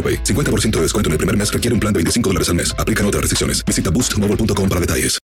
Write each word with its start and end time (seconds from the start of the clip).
AroPay. 0.00 0.24
50% 0.24 0.70
de 0.70 0.82
descuento 0.82 1.08
en 1.08 1.12
el 1.12 1.18
primer 1.18 1.36
mes 1.36 1.52
requiere 1.52 1.74
un 1.74 1.80
plan 1.80 1.92
de 1.92 1.98
25 1.98 2.30
dólares 2.30 2.48
al 2.48 2.54
mes. 2.54 2.74
Aplican 2.78 3.04
otras 3.06 3.20
restricciones. 3.20 3.62
Visita 3.66 3.90
boostmobile.com 3.90 4.68
para 4.68 4.80
detalles. 4.80 5.18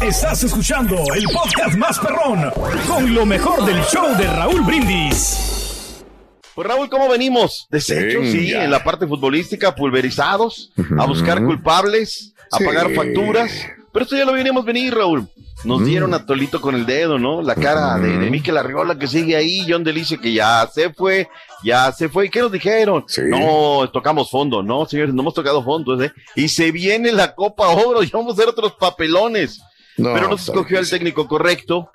Estás 0.00 0.42
escuchando 0.44 0.96
el 1.14 1.24
podcast 1.24 1.76
más 1.76 1.98
perrón 1.98 2.50
con 2.86 3.14
lo 3.14 3.26
mejor 3.26 3.64
del 3.66 3.82
show 3.84 4.16
de 4.16 4.26
Raúl 4.26 4.62
Brindis. 4.62 6.02
Pues 6.54 6.68
Raúl, 6.68 6.88
¿cómo 6.88 7.08
venimos? 7.08 7.66
Desechos, 7.70 8.28
sí, 8.30 8.52
en 8.52 8.70
la 8.70 8.82
parte 8.84 9.06
futbolística, 9.06 9.74
pulverizados, 9.74 10.70
a 10.98 11.04
buscar 11.06 11.42
culpables, 11.44 12.32
a 12.52 12.58
Sí. 12.58 12.64
pagar 12.64 12.92
facturas. 12.94 13.50
Pero 13.92 14.04
esto 14.04 14.16
ya 14.16 14.24
lo 14.24 14.32
veníamos 14.32 14.64
venir, 14.64 14.94
Raúl. 14.94 15.28
Nos 15.64 15.80
Mm. 15.80 15.84
dieron 15.84 16.14
a 16.14 16.26
Tolito 16.26 16.60
con 16.60 16.74
el 16.74 16.84
dedo, 16.86 17.18
¿no? 17.18 17.40
La 17.42 17.54
cara 17.54 17.96
de, 17.98 18.18
de 18.18 18.30
Mikel 18.30 18.56
Arriola 18.56 18.98
que 18.98 19.06
sigue 19.06 19.34
ahí, 19.36 19.64
John 19.68 19.82
Delicio 19.84 20.20
que 20.20 20.32
ya 20.32 20.68
se 20.72 20.92
fue, 20.92 21.28
ya 21.62 21.90
se 21.92 22.08
fue. 22.08 22.26
¿Y 22.26 22.28
qué 22.30 22.40
nos 22.40 22.52
dijeron? 22.52 23.04
Sí. 23.08 23.22
No, 23.26 23.88
tocamos 23.92 24.30
fondo, 24.30 24.62
no, 24.62 24.84
señores, 24.86 25.14
no 25.14 25.22
hemos 25.22 25.34
tocado 25.34 25.62
fondo, 25.64 26.00
¿eh? 26.02 26.12
Y 26.36 26.48
se 26.48 26.70
viene 26.70 27.12
la 27.12 27.34
Copa 27.34 27.68
Oro 27.68 28.02
y 28.02 28.08
vamos 28.08 28.32
a 28.32 28.34
hacer 28.34 28.48
otros 28.48 28.72
papelones. 28.74 29.60
No, 29.96 30.12
pero 30.12 30.28
no 30.28 30.36
se 30.36 30.42
está 30.42 30.52
escogió 30.52 30.78
al 30.78 30.84
difícil. 30.84 30.98
técnico 30.98 31.28
correcto. 31.28 31.90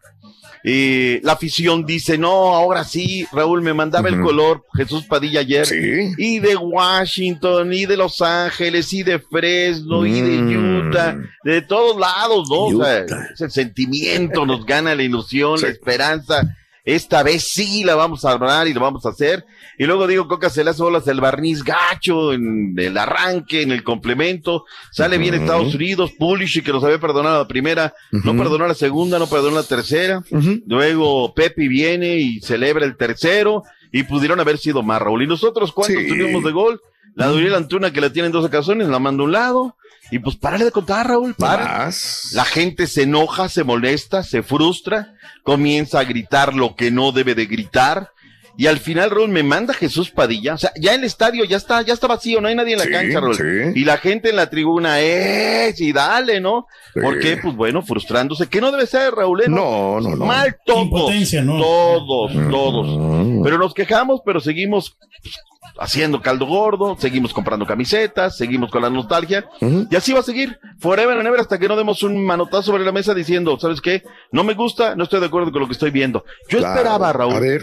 Eh, 0.63 1.21
la 1.23 1.33
afición 1.33 1.85
dice, 1.85 2.17
no, 2.17 2.53
ahora 2.53 2.83
sí, 2.83 3.25
Raúl, 3.31 3.61
me 3.61 3.73
mandaba 3.73 4.09
el 4.09 4.19
color 4.21 4.65
Jesús 4.75 5.05
Padilla 5.05 5.39
ayer. 5.39 5.65
Sí. 5.65 6.11
Y 6.17 6.39
de 6.39 6.55
Washington, 6.57 7.71
y 7.73 7.85
de 7.85 7.95
Los 7.97 8.21
Ángeles, 8.21 8.91
y 8.93 9.03
de 9.03 9.19
Fresno, 9.19 10.05
y 10.05 10.19
de 10.21 10.37
Mm. 10.39 10.87
Utah, 10.89 11.17
de 11.43 11.61
todos 11.61 11.97
lados, 11.99 12.49
¿no? 12.49 12.65
O 12.77 12.83
sea, 12.83 13.05
ese 13.33 13.49
sentimiento 13.49 14.45
nos 14.45 14.65
gana 14.65 14.95
la 14.95 15.03
ilusión, 15.03 15.57
Sí. 15.57 15.65
la 15.65 15.71
esperanza. 15.71 16.55
Esta 16.95 17.21
vez 17.21 17.51
sí 17.51 17.83
la 17.83 17.93
vamos 17.93 18.25
a 18.25 18.31
hablar 18.31 18.67
y 18.67 18.73
lo 18.73 18.81
vamos 18.81 19.05
a 19.05 19.09
hacer. 19.09 19.45
Y 19.77 19.85
luego 19.85 20.07
digo, 20.07 20.27
Coca 20.27 20.49
se 20.49 20.63
le 20.63 20.71
hace 20.71 20.81
bolas 20.81 21.07
el 21.07 21.21
barniz 21.21 21.63
gacho 21.63 22.33
en 22.33 22.73
el 22.77 22.97
arranque, 22.97 23.61
en 23.61 23.71
el 23.71 23.83
complemento. 23.83 24.65
Sale 24.91 25.19
bien. 25.19 25.35
Estados 25.35 25.75
Unidos, 25.75 26.11
Pulish, 26.17 26.63
que 26.63 26.71
nos 26.71 26.83
había 26.83 26.99
perdonado 26.99 27.43
la 27.43 27.47
primera, 27.47 27.93
no 28.11 28.35
perdonó 28.35 28.65
la 28.67 28.73
segunda, 28.73 29.19
no 29.19 29.27
perdonó 29.27 29.57
la 29.57 29.63
tercera. 29.63 30.23
Luego 30.65 31.33
Pepe 31.35 31.67
viene 31.67 32.17
y 32.17 32.39
celebra 32.41 32.85
el 32.85 32.97
tercero 32.97 33.61
y 33.91 34.01
pudieron 34.03 34.39
haber 34.39 34.57
sido 34.57 34.81
más, 34.81 34.99
Raúl. 34.99 35.21
¿Y 35.23 35.27
nosotros 35.27 35.71
cuántos 35.71 36.01
Sí. 36.01 36.07
tuvimos 36.07 36.43
de 36.43 36.51
gol? 36.51 36.81
La 37.15 37.27
Duriel 37.27 37.53
Antuna 37.53 37.91
que 37.93 38.01
la 38.01 38.11
tiene 38.11 38.27
en 38.27 38.31
dos 38.31 38.45
ocasiones, 38.45 38.87
la 38.87 38.97
manda 38.99 39.21
a 39.21 39.25
un 39.25 39.31
lado. 39.31 39.75
Y 40.11 40.19
pues 40.19 40.35
párale 40.35 40.65
de 40.65 40.71
contar, 40.71 41.07
Raúl, 41.07 41.35
para. 41.35 41.89
La 42.33 42.45
gente 42.45 42.87
se 42.87 43.03
enoja, 43.03 43.47
se 43.49 43.63
molesta, 43.63 44.23
se 44.23 44.41
frustra, 44.43 45.13
comienza 45.43 45.99
a 45.99 46.03
gritar 46.03 46.53
lo 46.55 46.75
que 46.75 46.89
no 46.91 47.11
debe 47.11 47.35
de 47.35 47.45
gritar. 47.45 48.11
Y 48.57 48.67
al 48.67 48.79
final, 48.79 49.09
Raúl, 49.09 49.29
me 49.29 49.41
manda 49.41 49.73
Jesús 49.73 50.09
Padilla. 50.11 50.55
O 50.55 50.57
sea, 50.57 50.73
ya 50.75 50.93
el 50.93 51.05
estadio 51.05 51.45
ya 51.45 51.55
está, 51.55 51.81
ya 51.81 51.93
está 51.93 52.07
vacío, 52.07 52.41
no 52.41 52.49
hay 52.49 52.55
nadie 52.55 52.73
en 52.73 52.79
la 52.79 52.85
Sí, 52.85 52.91
cancha, 52.91 53.19
Raúl. 53.21 53.35
sí. 53.35 53.79
Y 53.79 53.85
la 53.85 53.97
gente 53.97 54.31
en 54.31 54.35
la 54.35 54.49
tribuna, 54.49 54.99
¡eh! 54.99 55.73
Sí, 55.77 55.93
dale, 55.93 56.41
¿no? 56.41 56.67
Sí. 56.93 56.99
¿Por 56.99 57.19
qué? 57.19 57.37
Pues 57.37 57.55
bueno, 57.55 57.81
frustrándose. 57.83 58.47
Que 58.47 58.59
no 58.59 58.71
debe 58.71 58.85
ser, 58.85 59.13
Raúl, 59.13 59.43
¿eh? 59.43 59.45
No, 59.47 60.01
no, 60.01 60.13
no. 60.13 60.25
Mal 60.25 60.57
todos. 60.65 61.09
Todos, 61.57 62.31
todos. 62.51 62.87
Mm. 62.99 63.43
Pero 63.43 63.57
nos 63.59 63.73
quejamos, 63.73 64.19
pero 64.25 64.41
seguimos 64.41 64.97
pues, 65.23 65.35
haciendo 65.77 66.21
caldo 66.21 66.45
gordo, 66.45 66.95
seguimos 66.99 67.33
comprando 67.33 67.65
camisetas, 67.65 68.37
seguimos 68.37 68.71
con 68.71 68.81
la 68.81 68.89
nostalgia. 68.89 69.45
Y 69.89 69.95
así 69.95 70.13
va 70.13 70.19
a 70.19 70.23
seguir, 70.23 70.59
forever 70.79 71.17
and 71.17 71.27
ever, 71.27 71.39
hasta 71.39 71.59
que 71.59 71.67
no 71.67 71.75
demos 71.75 72.03
un 72.03 72.25
manotazo 72.25 72.63
sobre 72.63 72.83
la 72.85 72.91
mesa 72.91 73.13
diciendo, 73.13 73.57
¿sabes 73.59 73.81
qué? 73.81 74.03
No 74.31 74.43
me 74.43 74.53
gusta, 74.53 74.95
no 74.95 75.03
estoy 75.03 75.19
de 75.19 75.27
acuerdo 75.27 75.51
con 75.51 75.61
lo 75.61 75.67
que 75.67 75.73
estoy 75.73 75.91
viendo. 75.91 76.23
Yo 76.49 76.59
Claro. 76.59 76.75
esperaba, 76.75 77.13
Raúl, 77.13 77.33
A 77.35 77.39
ver. 77.39 77.61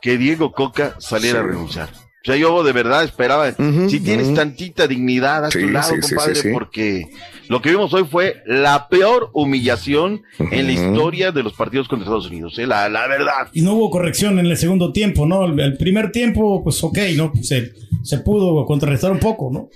que 0.00 0.16
Diego 0.18 0.52
Coca 0.52 0.94
saliera 0.98 1.40
Sí. 1.40 1.44
a 1.44 1.48
renunciar. 1.48 1.88
O 2.20 2.24
sea, 2.24 2.36
yo 2.36 2.62
de 2.64 2.72
verdad 2.72 3.04
esperaba, 3.04 3.50
si 3.88 4.00
tienes 4.00 4.34
tantita 4.34 4.86
dignidad 4.88 5.44
a 5.46 5.50
Sí, 5.50 5.60
tu 5.60 5.68
lado, 5.68 5.94
sí, 5.94 6.00
compadre, 6.00 6.34
sí, 6.34 6.42
sí. 6.42 6.48
porque 6.52 7.06
lo 7.48 7.62
que 7.62 7.70
vimos 7.70 7.94
hoy 7.94 8.04
fue 8.10 8.42
la 8.44 8.88
peor 8.88 9.30
humillación 9.32 10.22
en 10.38 10.66
la 10.66 10.72
historia 10.72 11.30
de 11.30 11.42
los 11.44 11.52
partidos 11.54 11.86
contra 11.88 12.04
Estados 12.06 12.26
Unidos, 12.26 12.58
¿eh? 12.58 12.66
la, 12.66 12.88
la 12.88 13.06
verdad. 13.06 13.48
Y 13.52 13.62
no 13.62 13.74
hubo 13.74 13.90
corrección 13.90 14.38
en 14.40 14.46
el 14.46 14.56
segundo 14.56 14.92
tiempo, 14.92 15.26
¿no? 15.26 15.44
El, 15.46 15.58
el 15.60 15.76
primer 15.76 16.10
tiempo, 16.10 16.62
pues 16.64 16.82
ok, 16.82 16.98
¿no? 17.16 17.32
Se, 17.40 17.72
se 18.02 18.18
pudo 18.18 18.66
contrarrestar 18.66 19.12
un 19.12 19.20
poco, 19.20 19.50
¿no? 19.52 19.68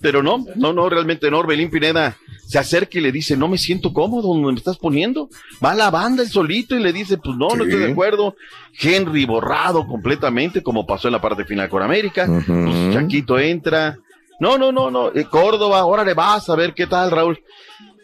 Pero 0.00 0.22
no, 0.22 0.44
no, 0.54 0.72
no, 0.72 0.88
realmente 0.88 1.30
no. 1.30 1.38
Orbelín 1.38 1.70
Pineda 1.70 2.16
se 2.46 2.58
acerca 2.58 2.98
y 2.98 3.00
le 3.02 3.10
dice, 3.12 3.36
no 3.36 3.48
me 3.48 3.58
siento 3.58 3.92
cómodo 3.92 4.28
donde 4.34 4.52
me 4.52 4.58
estás 4.58 4.76
poniendo. 4.78 5.28
Va 5.64 5.72
a 5.72 5.74
la 5.74 5.90
banda 5.90 6.22
el 6.22 6.28
solito 6.30 6.74
y 6.76 6.80
le 6.82 6.92
dice, 6.92 7.18
pues 7.18 7.36
no, 7.36 7.48
no 7.56 7.64
estoy 7.64 7.80
de 7.80 7.90
acuerdo. 7.92 8.36
Henry 8.80 9.24
borrado 9.24 9.86
completamente, 9.86 10.62
como 10.62 10.86
pasó 10.86 11.08
en 11.08 11.12
la 11.12 11.20
parte 11.20 11.44
final 11.44 11.68
con 11.68 11.82
América. 11.82 12.26
Ujú. 12.28 12.44
Pues 12.46 12.94
Chaquito 12.94 13.38
entra. 13.38 13.98
No, 14.38 14.58
no, 14.58 14.70
no, 14.70 14.90
no. 14.90 15.08
eh, 15.14 15.24
Córdoba, 15.24 15.80
ahora 15.80 16.04
le 16.04 16.14
vas 16.14 16.48
a 16.50 16.54
ver 16.56 16.74
qué 16.74 16.86
tal, 16.86 17.10
Raúl. 17.10 17.42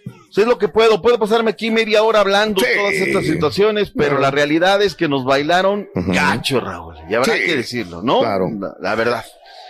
Pues 0.04 0.38
es 0.38 0.46
lo 0.46 0.56
que 0.56 0.68
puedo. 0.68 1.02
Puedo 1.02 1.18
pasarme 1.18 1.50
aquí 1.50 1.70
media 1.70 2.02
hora 2.02 2.20
hablando 2.20 2.60
Sí. 2.62 2.66
todas 2.74 2.94
estas 2.94 3.24
situaciones, 3.26 3.90
pero 3.94 4.10
Claro. 4.16 4.22
la 4.22 4.30
realidad 4.30 4.80
es 4.82 4.94
que 4.94 5.06
nos 5.06 5.24
bailaron 5.26 5.88
Ujú. 5.94 6.10
gacho, 6.12 6.58
Raúl. 6.58 6.94
Y 7.08 7.14
habrá 7.14 7.34
Sí. 7.34 7.40
que 7.44 7.56
decirlo, 7.56 8.00
¿no? 8.02 8.20
Claro. 8.20 8.46
La, 8.58 8.74
la 8.80 8.94
verdad. 8.94 9.24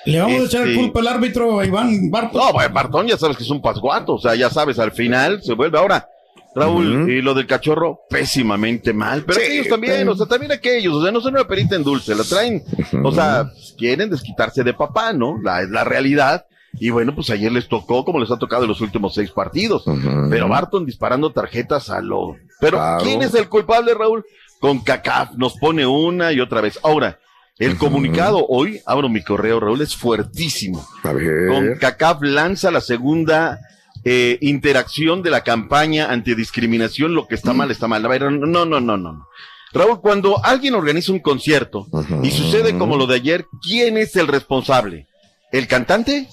Le 0.04 0.20
vamos 0.20 0.40
a 0.40 0.44
echar 0.44 0.66
Este- 0.68 0.80
culpa 0.80 1.00
al 1.00 1.06
árbitro 1.08 1.60
a 1.60 1.64
Iván 1.66 2.10
Bartos. 2.10 2.42
No, 2.42 2.52
Bartón 2.72 3.06
ya 3.06 3.16
sabes 3.16 3.36
que 3.36 3.44
es 3.44 3.50
un 3.50 3.62
pasguato, 3.62 4.14
o 4.14 4.18
sea, 4.18 4.34
ya 4.34 4.50
sabes, 4.50 4.78
al 4.78 4.92
final 4.92 5.42
se 5.42 5.54
vuelve. 5.54 5.78
Ahora, 5.78 6.08
Raúl, 6.54 7.10
y 7.10 7.22
lo 7.22 7.32
del 7.34 7.46
cachorro, 7.46 8.00
pésimamente 8.10 8.92
mal, 8.92 9.24
pero 9.24 9.38
Sí, 9.40 9.46
aquellos 9.46 9.68
también, 9.68 10.08
o 10.08 10.14
sea, 10.14 10.26
también 10.26 10.52
aquellos, 10.52 10.94
o 10.94 11.02
sea, 11.02 11.10
no 11.10 11.20
son 11.20 11.34
una 11.34 11.46
perita 11.46 11.76
en 11.76 11.82
dulce, 11.84 12.14
la 12.14 12.24
traen, 12.24 12.62
o 13.02 13.12
sea, 13.12 13.46
quieren 13.78 14.10
desquitarse 14.10 14.62
de 14.62 14.74
papá, 14.74 15.12
¿no? 15.12 15.38
La, 15.42 15.62
es 15.62 15.70
la 15.70 15.84
realidad. 15.84 16.44
Y 16.80 16.88
bueno, 16.90 17.14
pues 17.14 17.28
ayer 17.30 17.52
les 17.52 17.68
tocó 17.68 18.02
como 18.04 18.18
les 18.18 18.30
ha 18.30 18.38
tocado 18.38 18.62
en 18.64 18.68
los 18.70 18.80
últimos 18.80 19.14
seis 19.14 19.30
partidos. 19.30 19.84
Pero 20.30 20.48
Barton 20.48 20.86
disparando 20.86 21.30
tarjetas 21.30 21.90
a 21.90 22.00
lo. 22.00 22.34
Pero 22.60 22.78
Claro. 22.78 23.04
¿quién 23.04 23.20
es 23.22 23.34
el 23.34 23.48
culpable, 23.50 23.92
Raúl? 23.94 24.24
Con 24.58 24.78
CACAF 24.80 25.32
nos 25.36 25.54
pone 25.58 25.84
una 25.86 26.32
y 26.32 26.40
otra 26.40 26.62
vez. 26.62 26.78
Ahora, 26.82 27.18
el 27.64 27.76
comunicado 27.78 28.46
hoy, 28.48 28.80
abro 28.86 29.08
mi 29.08 29.22
correo, 29.22 29.60
Raúl, 29.60 29.80
es 29.82 29.96
fuertísimo. 29.96 30.86
A 31.02 31.12
ver. 31.12 31.48
Con 31.48 31.74
CACAF 31.76 32.22
lanza 32.22 32.70
la 32.70 32.80
segunda 32.80 33.60
eh, 34.04 34.38
interacción 34.40 35.22
de 35.22 35.30
la 35.30 35.42
campaña 35.42 36.10
antidiscriminación. 36.10 37.14
Lo 37.14 37.28
que 37.28 37.34
está 37.34 37.52
mal 37.52 37.70
está 37.70 37.88
mal. 37.88 38.04
A 38.04 38.08
ver, 38.08 38.30
no, 38.32 38.64
no, 38.64 38.80
no, 38.80 38.96
no. 38.96 39.28
Raúl, 39.72 40.00
cuando 40.00 40.44
alguien 40.44 40.74
organiza 40.74 41.12
un 41.12 41.20
concierto 41.20 41.86
y 42.22 42.30
sucede 42.30 42.76
como 42.76 42.96
lo 42.96 43.06
de 43.06 43.16
ayer, 43.16 43.46
¿quién 43.62 43.96
es 43.96 44.16
el 44.16 44.26
responsable? 44.28 45.06
¿El 45.50 45.66
cantante? 45.66 46.28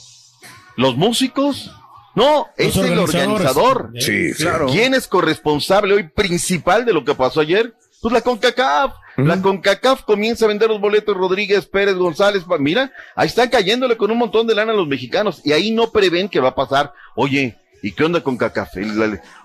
¿Los 0.75 0.97
músicos? 0.97 1.71
No, 2.15 2.47
es 2.57 2.75
el 2.75 2.97
organizador. 2.97 3.91
Sí, 3.99 4.33
claro. 4.35 4.67
¿Quién 4.67 4.93
es 4.93 5.07
corresponsable 5.07 5.93
hoy 5.93 6.09
principal 6.09 6.85
de 6.85 6.93
lo 6.93 7.05
que 7.05 7.15
pasó 7.15 7.39
ayer? 7.39 7.73
Pues 8.01 8.13
la 8.13 8.21
CONCACAF. 8.21 8.93
La 9.27 9.41
CONCACAF 9.41 10.03
comienza 10.03 10.45
a 10.45 10.47
vender 10.47 10.69
los 10.69 10.79
boletos 10.79 11.15
Rodríguez, 11.15 11.65
Pérez, 11.65 11.95
González. 11.95 12.43
Mira, 12.59 12.91
ahí 13.15 13.27
están 13.27 13.49
cayéndole 13.49 13.97
con 13.97 14.11
un 14.11 14.17
montón 14.17 14.47
de 14.47 14.55
lana 14.55 14.71
a 14.71 14.75
los 14.75 14.87
mexicanos 14.87 15.41
y 15.43 15.51
ahí 15.51 15.71
no 15.71 15.91
prevén 15.91 16.29
que 16.29 16.39
va 16.39 16.49
a 16.49 16.55
pasar. 16.55 16.93
Oye, 17.15 17.57
¿Y 17.81 17.91
qué 17.91 18.03
onda 18.03 18.21
con 18.21 18.37
Cacafe? 18.37 18.85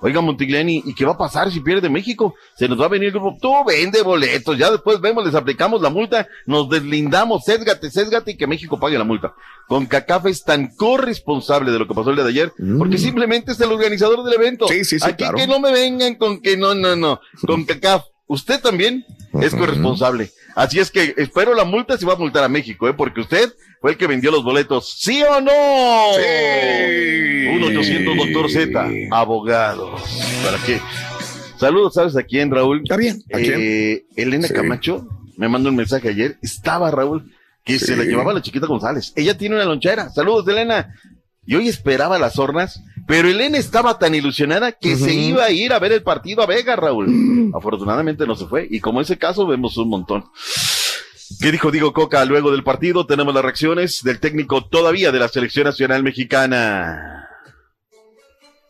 Oiga, 0.01 0.21
Montigliani, 0.21 0.83
¿y 0.85 0.95
qué 0.95 1.05
va 1.05 1.13
a 1.13 1.19
pasar 1.19 1.51
si 1.51 1.61
pierde 1.61 1.89
México? 1.89 2.35
Se 2.57 2.69
nos 2.69 2.81
va 2.81 2.87
a 2.87 2.89
venir 2.89 3.09
el 3.09 3.13
grupo. 3.13 3.37
Tú 3.41 3.53
vende 3.67 4.03
boletos, 4.03 4.59
ya 4.59 4.71
después 4.71 5.01
vemos, 5.01 5.25
les 5.25 5.35
aplicamos 5.35 5.81
la 5.81 5.91
multa, 5.91 6.27
nos 6.47 6.69
deslindamos, 6.69 7.45
sésgate, 7.45 7.91
sésgate 7.91 8.33
y 8.33 8.37
que 8.37 8.47
México 8.47 8.79
pague 8.79 8.99
la 8.99 9.05
multa. 9.05 9.35
Con 9.69 9.87
Cacafe 9.87 10.31
es 10.31 10.43
tan 10.43 10.75
corresponsable 10.75 11.71
de 11.71 11.79
lo 11.79 11.87
que 11.87 11.95
pasó 11.95 12.11
el 12.11 12.17
día 12.17 12.25
de 12.25 12.31
ayer, 12.31 12.53
porque 12.79 12.99
simplemente 12.99 13.53
es 13.53 13.61
el 13.61 13.71
organizador 13.71 14.25
del 14.25 14.35
evento. 14.35 14.67
Sí, 14.69 14.85
sí, 14.85 14.99
sí, 14.99 15.07
Aquí 15.07 15.19
claro. 15.19 15.37
que 15.37 15.47
no 15.47 15.61
me 15.61 15.73
vengan 15.73 16.17
con 16.17 16.41
que 16.41 16.57
no, 16.57 16.75
no, 16.75 16.97
no. 16.97 17.21
Con 17.47 17.65
Cacafe, 17.65 18.07
usted 18.27 18.61
también 18.61 19.05
es 19.41 19.55
corresponsable. 19.55 20.31
Así 20.55 20.79
es 20.79 20.91
que 20.91 21.15
espero 21.17 21.55
la 21.55 21.65
multa 21.65 21.99
si 21.99 22.05
va 22.05 22.15
a 22.15 22.17
multar 22.17 22.45
a 22.45 22.49
México, 22.49 22.89
¿eh? 22.89 22.95
Porque 22.95 23.21
usted 23.21 23.53
fue 23.81 23.93
el 23.93 23.97
que 23.97 24.07
vendió 24.07 24.31
los 24.31 24.45
boletos. 24.45 24.97
¿Sí 25.01 25.23
o 25.23 25.41
no? 25.41 25.51
Sí. 26.17 27.47
1-800 27.49 28.17
Doctor 28.17 28.51
Z, 28.51 28.89
abogados. 29.11 30.03
¿Para 30.45 30.59
qué? 30.65 30.81
Saludos, 31.59 31.95
¿sabes 31.95 32.17
a 32.17 32.23
quién, 32.23 32.51
Raúl? 32.51 32.81
Está 32.83 32.97
bien. 32.97 33.23
¿A 33.33 33.39
quién? 33.39 33.55
Eh, 33.59 34.05
Elena 34.17 34.49
Sí. 34.49 34.55
Camacho 34.55 35.07
me 35.37 35.49
mandó 35.49 35.69
un 35.69 35.77
mensaje 35.77 36.09
ayer. 36.09 36.39
Estaba 36.43 36.91
Raúl, 36.91 37.33
que 37.65 37.79
se 37.79 37.97
la 37.97 38.05
llevaba 38.05 38.33
la 38.33 38.43
chiquita 38.43 38.67
González. 38.67 39.13
Ella 39.17 39.37
tiene 39.37 39.57
una 39.57 39.65
lonchera. 39.65 40.11
Saludos, 40.11 40.47
Elena. 40.49 40.95
Y 41.47 41.57
hoy 41.57 41.69
esperaba 41.69 42.19
las 42.19 42.39
hornas, 42.39 42.83
pero 43.07 43.29
Elena 43.29 43.59
estaba 43.59 43.99
tan 43.99 44.15
ilusionada 44.15 44.73
que 44.73 44.97
se 44.97 45.13
iba 45.15 45.45
a 45.45 45.51
ir 45.51 45.73
a 45.73 45.79
ver 45.79 45.93
el 45.93 46.03
partido 46.03 46.43
a 46.43 46.47
Vega, 46.47 46.77
Raúl. 46.77 47.53
Afortunadamente 47.55 48.27
no 48.27 48.35
se 48.35 48.47
fue. 48.47 48.67
Y 48.71 48.81
como 48.81 49.01
ese 49.01 49.19
caso, 49.19 49.47
vemos 49.47 49.77
un 49.77 49.89
montón. 49.89 50.25
¿Qué 51.41 51.53
dijo 51.53 51.71
Diego 51.71 51.93
Coca 51.93 52.25
luego 52.25 52.51
del 52.51 52.65
partido? 52.65 53.07
Tenemos 53.07 53.35
las 53.35 53.43
reacciones 53.43 54.03
del 54.03 54.21
técnico 54.21 54.67
todavía 54.67 55.13
de 55.13 55.19
la 55.19 55.29
selección 55.29 55.65
nacional 55.65 56.03
mexicana. 56.03 57.29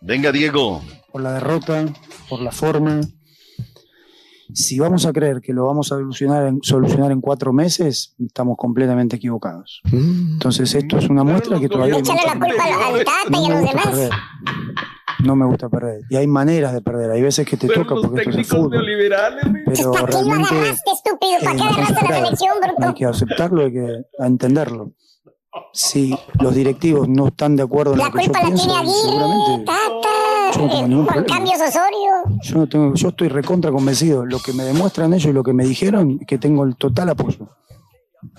Venga, 0.01 0.33
Diego. 0.33 0.83
por 1.13 1.23
la 1.23 1.33
derrota, 1.33 1.87
por 2.29 2.41
la 2.41 2.53
forma. 2.53 3.01
Si 4.53 4.79
vamos 4.79 5.07
a 5.07 5.13
creer 5.13 5.41
que 5.41 5.53
lo 5.53 5.67
vamos 5.67 5.91
a 5.93 5.97
solucionar 5.97 6.47
en, 6.47 6.59
solucionar 6.63 7.11
en 7.13 7.21
cuatro 7.21 7.53
meses, 7.53 8.15
estamos 8.19 8.57
completamente 8.57 9.17
equivocados. 9.17 9.81
Entonces 9.91 10.75
esto 10.75 10.99
es 10.99 11.09
una 11.09 11.25
muestra 11.25 11.59
que 11.59 11.69
todavía 11.69 11.99
Échale 11.99 12.21
la 12.27 12.33
culpa 12.33 12.65
al, 12.65 13.05
Tata 13.05 13.15
y 13.29 13.31
no 13.31 13.39
a 13.39 13.49
me 13.49 13.49
los 13.49 13.61
gusta 13.61 13.71
demás. 13.71 13.87
perder. 13.87 14.11
No 15.25 15.37
me 15.37 15.47
gusta 15.47 15.69
perder. 15.69 16.01
Y 16.11 16.17
hay 16.17 16.27
maneras 16.27 16.73
de 16.75 16.83
perder. 16.83 17.11
Hay 17.11 17.23
veces 17.23 17.47
que 17.47 17.57
te 17.57 17.69
toca 17.69 17.95
porque 17.95 18.21
esto 18.21 18.31
es 18.31 18.37
el 18.37 18.45
fútbol. 18.45 18.85
Pero 19.67 19.93
¿para 19.93 20.07
qué 20.07 20.13
lo 20.13 20.23
realmente 20.25 20.55
agarraste, 20.55 20.91
estúpido? 20.91 21.39
¿Para 21.43 21.53
eh, 21.53 21.57
qué 21.57 21.65
no 21.65 21.65
agarraste 21.65 21.93
la 21.95 22.01
esperaba. 22.01 22.25
selección, 22.25 22.51
hay 22.63 22.75
bruto? 22.77 22.95
que 22.95 23.05
aceptarlo, 23.07 23.61
hay 23.63 23.73
que 23.73 24.03
entenderlo. 24.19 24.93
Si 25.73 26.15
los 26.41 26.55
directivos 26.55 27.09
no 27.09 27.29
están 27.29 27.55
de 27.55 27.63
acuerdo 27.63 27.93
en 27.93 28.01
La 28.01 28.07
lo 28.07 28.13
que 28.13 28.19
yo 28.19 28.25
culpa 28.25 28.41
la 28.41 28.47
pienso, 28.47 28.65
tiene 28.65 28.79
Aguirre, 28.81 28.99
seguramente 29.03 29.65
yo 30.55 30.63
no 30.63 30.69
tengo 30.69 30.85
eh, 30.85 30.89
ningún 30.89 31.05
Juan 31.07 31.25
problema. 31.25 31.37
Cambios 31.37 31.69
Osorio. 31.69 32.41
yo 32.43 32.59
no 32.59 32.67
tengo, 32.67 32.95
yo 32.95 33.09
estoy 33.09 33.29
recontra 33.29 33.71
convencido. 33.71 34.25
Lo 34.25 34.39
que 34.39 34.53
me 34.53 34.65
demuestran 34.65 35.13
ellos 35.13 35.31
y 35.31 35.33
lo 35.33 35.43
que 35.43 35.53
me 35.53 35.65
dijeron 35.65 36.19
es 36.21 36.27
que 36.27 36.39
tengo 36.39 36.65
el 36.65 36.77
total 36.77 37.11
apoyo. 37.11 37.49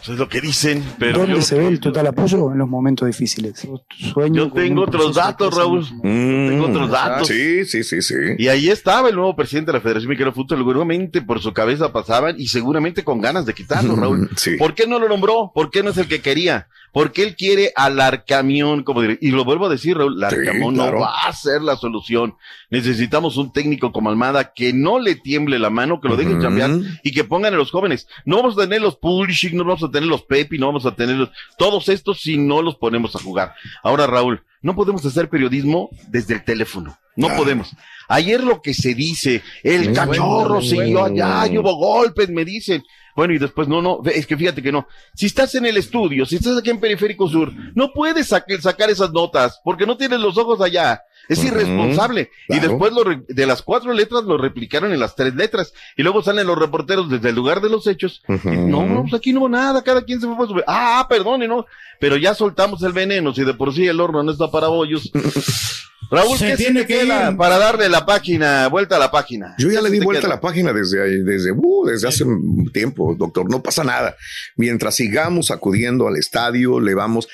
Eso 0.02 0.14
es 0.14 0.20
lo 0.20 0.28
que 0.28 0.42
dicen, 0.42 0.84
pero 0.98 1.20
¿Dónde 1.20 1.36
yo, 1.36 1.42
se 1.42 1.58
ve 1.58 1.68
el 1.68 1.80
total 1.80 2.08
apoyo? 2.08 2.52
En 2.52 2.58
los 2.58 2.68
momentos 2.68 3.08
difíciles. 3.08 3.68
Sueño 4.14 4.46
yo 4.46 4.52
tengo 4.52 4.84
otros 4.84 5.16
datos, 5.16 5.56
Raúl. 5.56 5.86
Tengo 6.02 6.66
otros 6.66 6.90
datos. 6.90 7.28
Sí, 7.28 7.66
sí, 7.66 7.84
sí, 7.84 8.02
sí. 8.02 8.16
Y 8.38 8.48
ahí 8.48 8.70
estaba 8.70 9.10
el 9.10 9.16
nuevo 9.16 9.36
presidente 9.36 9.72
de 9.72 9.78
la 9.78 9.82
Federación 9.82 10.10
Mexicana 10.10 10.32
de 10.32 10.36
Fútbol. 10.36 10.58
Seguramente 10.58 11.22
por 11.22 11.40
su 11.40 11.54
cabeza 11.54 11.94
pasaban 11.94 12.36
y 12.38 12.48
seguramente 12.48 13.04
con 13.04 13.22
ganas 13.22 13.46
de 13.46 13.54
quitarlo, 13.54 13.96
Raúl. 13.96 14.30
Sí. 14.36 14.58
¿Por 14.58 14.74
qué 14.74 14.88
no 14.88 15.00
lo 15.00 15.08
nombró? 15.08 15.52
¿Por 15.54 15.70
qué 15.70 15.84
no 15.84 15.92
es 15.92 15.98
el 15.98 16.08
que 16.08 16.22
quería? 16.22 16.68
Porque 16.95 17.24
él 17.24 17.36
quiere 17.36 17.74
al 17.75 18.00
Arcamión 18.00 18.83
como 18.83 19.01
dire- 19.01 19.18
Y 19.21 19.31
lo 19.31 19.44
vuelvo 19.44 19.65
a 19.65 19.69
decir, 19.69 19.97
Raúl, 19.97 20.24
el 20.24 20.30
Sí, 20.30 20.36
claro. 20.38 20.71
no 20.71 21.00
va 21.01 21.13
a 21.27 21.33
ser 21.33 21.62
la 21.62 21.75
solución. 21.75 22.36
Necesitamos 22.69 23.36
un 23.36 23.51
técnico 23.51 23.92
como 23.92 24.09
Almada 24.09 24.53
que 24.53 24.71
no 24.71 24.97
le 25.00 25.15
tiemble 25.15 25.59
la 25.59 25.69
mano, 25.69 26.00
que 26.00 26.07
lo 26.07 26.15
dejen 26.15 26.36
Ujú. 26.36 26.42
cambiar 26.44 26.71
y 27.03 27.12
que 27.12 27.25
pongan 27.25 27.53
a 27.53 27.57
los 27.57 27.69
jóvenes. 27.69 28.07
No 28.24 28.38
vamos 28.38 28.57
a 28.57 28.62
tener 28.62 28.81
los 28.81 28.95
Pulisic, 28.95 29.51
no 29.53 29.65
vamos 29.65 29.83
a 29.83 29.92
tener 29.92 30.07
los 30.07 30.24
Pepi, 30.24 30.57
no 30.57 30.68
vamos 30.68 30.86
a 30.86 30.95
tener 30.95 31.18
los- 31.18 31.30
todos 31.57 31.89
estos 31.89 32.21
si 32.21 32.38
no 32.38 32.62
los 32.62 32.75
ponemos 32.77 33.13
a 33.15 33.19
jugar. 33.19 33.53
Ahora, 33.83 34.07
Raúl, 34.07 34.42
no 34.62 34.74
podemos 34.74 35.06
hacer 35.06 35.30
periodismo 35.30 35.89
desde 36.07 36.33
el 36.36 36.45
teléfono. 36.45 36.97
No 37.18 37.27
Ah. 37.27 37.36
podemos. 37.36 37.71
Ayer 38.07 38.42
lo 38.44 38.62
que 38.62 38.74
se 38.74 38.94
dice, 38.94 39.42
el 39.63 39.92
cachorro 39.94 40.47
bueno, 40.56 40.62
siguió 40.62 41.00
bueno. 41.01 41.25
allá 41.25 41.51
y 41.53 41.57
hubo 41.57 41.75
golpes, 41.75 42.30
me 42.30 42.45
dicen. 42.45 42.83
Bueno, 43.16 43.34
y 43.34 43.38
después, 43.38 43.68
no, 43.68 43.82
no, 43.82 44.02
es 44.06 44.28
que 44.28 44.36
fíjate 44.36 44.62
que 44.62 44.72
no. 44.72 44.88
Si 45.14 45.26
estás 45.26 45.56
en 45.56 45.66
el 45.66 45.78
estudio, 45.78 46.26
si 46.26 46.36
estás 46.36 46.58
aquí 46.58 46.70
en 46.70 46.80
Periférico 46.80 47.30
Sur, 47.30 47.54
no 47.74 47.94
puedes 47.94 48.28
sacar 48.28 48.90
esas 48.90 49.12
notas, 49.12 49.62
porque 49.64 49.86
no 49.86 49.96
tienes 49.96 50.20
los 50.20 50.38
ojos 50.38 50.60
allá. 50.62 51.02
Es 51.28 51.44
irresponsable. 51.44 52.30
Y 52.50 52.60
después 52.60 52.94
lo 52.94 53.04
de 53.28 53.46
las 53.46 53.62
cuatro 53.62 53.94
letras 53.94 54.24
lo 54.26 54.38
replicaron 54.38 54.92
en 54.94 55.00
las 55.00 55.16
tres 55.16 55.34
letras. 55.34 55.74
Y 55.96 56.04
luego 56.04 56.22
salen 56.22 56.46
los 56.46 56.58
reporteros 56.58 57.10
desde 57.10 57.30
el 57.30 57.36
lugar 57.36 57.62
de 57.62 57.70
los 57.70 57.88
hechos. 57.88 58.22
Y 58.28 58.34
No, 58.58 58.86
no, 58.86 59.02
pues 59.04 59.14
aquí 59.16 59.34
no 59.34 59.40
hubo 59.40 59.50
nada, 59.50 59.82
cada 59.84 60.04
quien 60.04 60.20
se 60.20 60.28
fue 60.28 60.36
por 60.36 60.48
su... 60.48 60.58
Ah, 60.68 61.00
ah, 61.00 61.08
perdone, 61.10 61.48
no. 61.48 61.66
Pero 62.00 62.18
ya 62.18 62.34
soltamos 62.34 62.84
el 62.84 62.94
veneno, 62.94 63.34
si 63.34 63.44
de 63.44 63.54
por 63.54 63.74
sí 63.74 63.88
el 63.88 64.00
horno 64.00 64.24
no 64.24 64.32
está 64.32 64.52
para 64.52 64.68
bollos. 64.68 65.12
Raúl, 66.12 66.38
Se 66.38 66.48
¿qué 66.48 66.57
tiene 66.57 66.81
se 66.81 66.86
te 66.88 66.94
que 66.94 67.00
queda 67.02 67.31
ir. 67.31 67.38
para 67.38 67.57
darle 67.57 67.90
la 67.90 68.06
página, 68.06 68.68
vuelta 68.68 68.98
a 68.98 69.00
la 69.00 69.12
página? 69.12 69.56
Yo 69.57 69.69
ya 69.69 69.78
¿Qué 69.81 69.84
le 69.86 69.90
di 69.92 70.00
vuelta 70.00 70.28
a 70.28 70.30
la 70.30 70.40
página 70.42 70.72
desde, 70.74 71.24
desde, 71.24 71.52
uh, 71.52 71.86
desde 71.86 72.07
hace 72.07 72.24
un 72.24 72.69
tiempo, 72.72 73.16
doctor. 73.18 73.50
No 73.50 73.62
pasa 73.63 73.84
nada. 73.84 74.16
Mientras 74.57 74.96
sigamos 74.96 75.52
acudiendo 75.52 76.07
al 76.07 76.18
estadio, 76.18 76.80
le 76.80 76.94
vamos, 76.94 77.28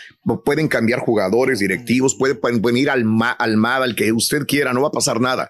pueden 0.45 0.67
cambiar 0.67 0.99
jugadores, 0.99 1.59
directivos, 1.59 2.15
puede, 2.15 2.35
pueden, 2.35 2.61
pueden 2.61 2.77
ir 2.77 2.89
al, 2.89 3.03
ma, 3.05 3.31
al 3.31 3.57
MAD, 3.57 3.83
al 3.83 3.95
que 3.95 4.11
usted 4.11 4.45
quiera, 4.47 4.73
no 4.73 4.81
va 4.81 4.87
a 4.89 4.91
pasar 4.91 5.19
nada. 5.19 5.49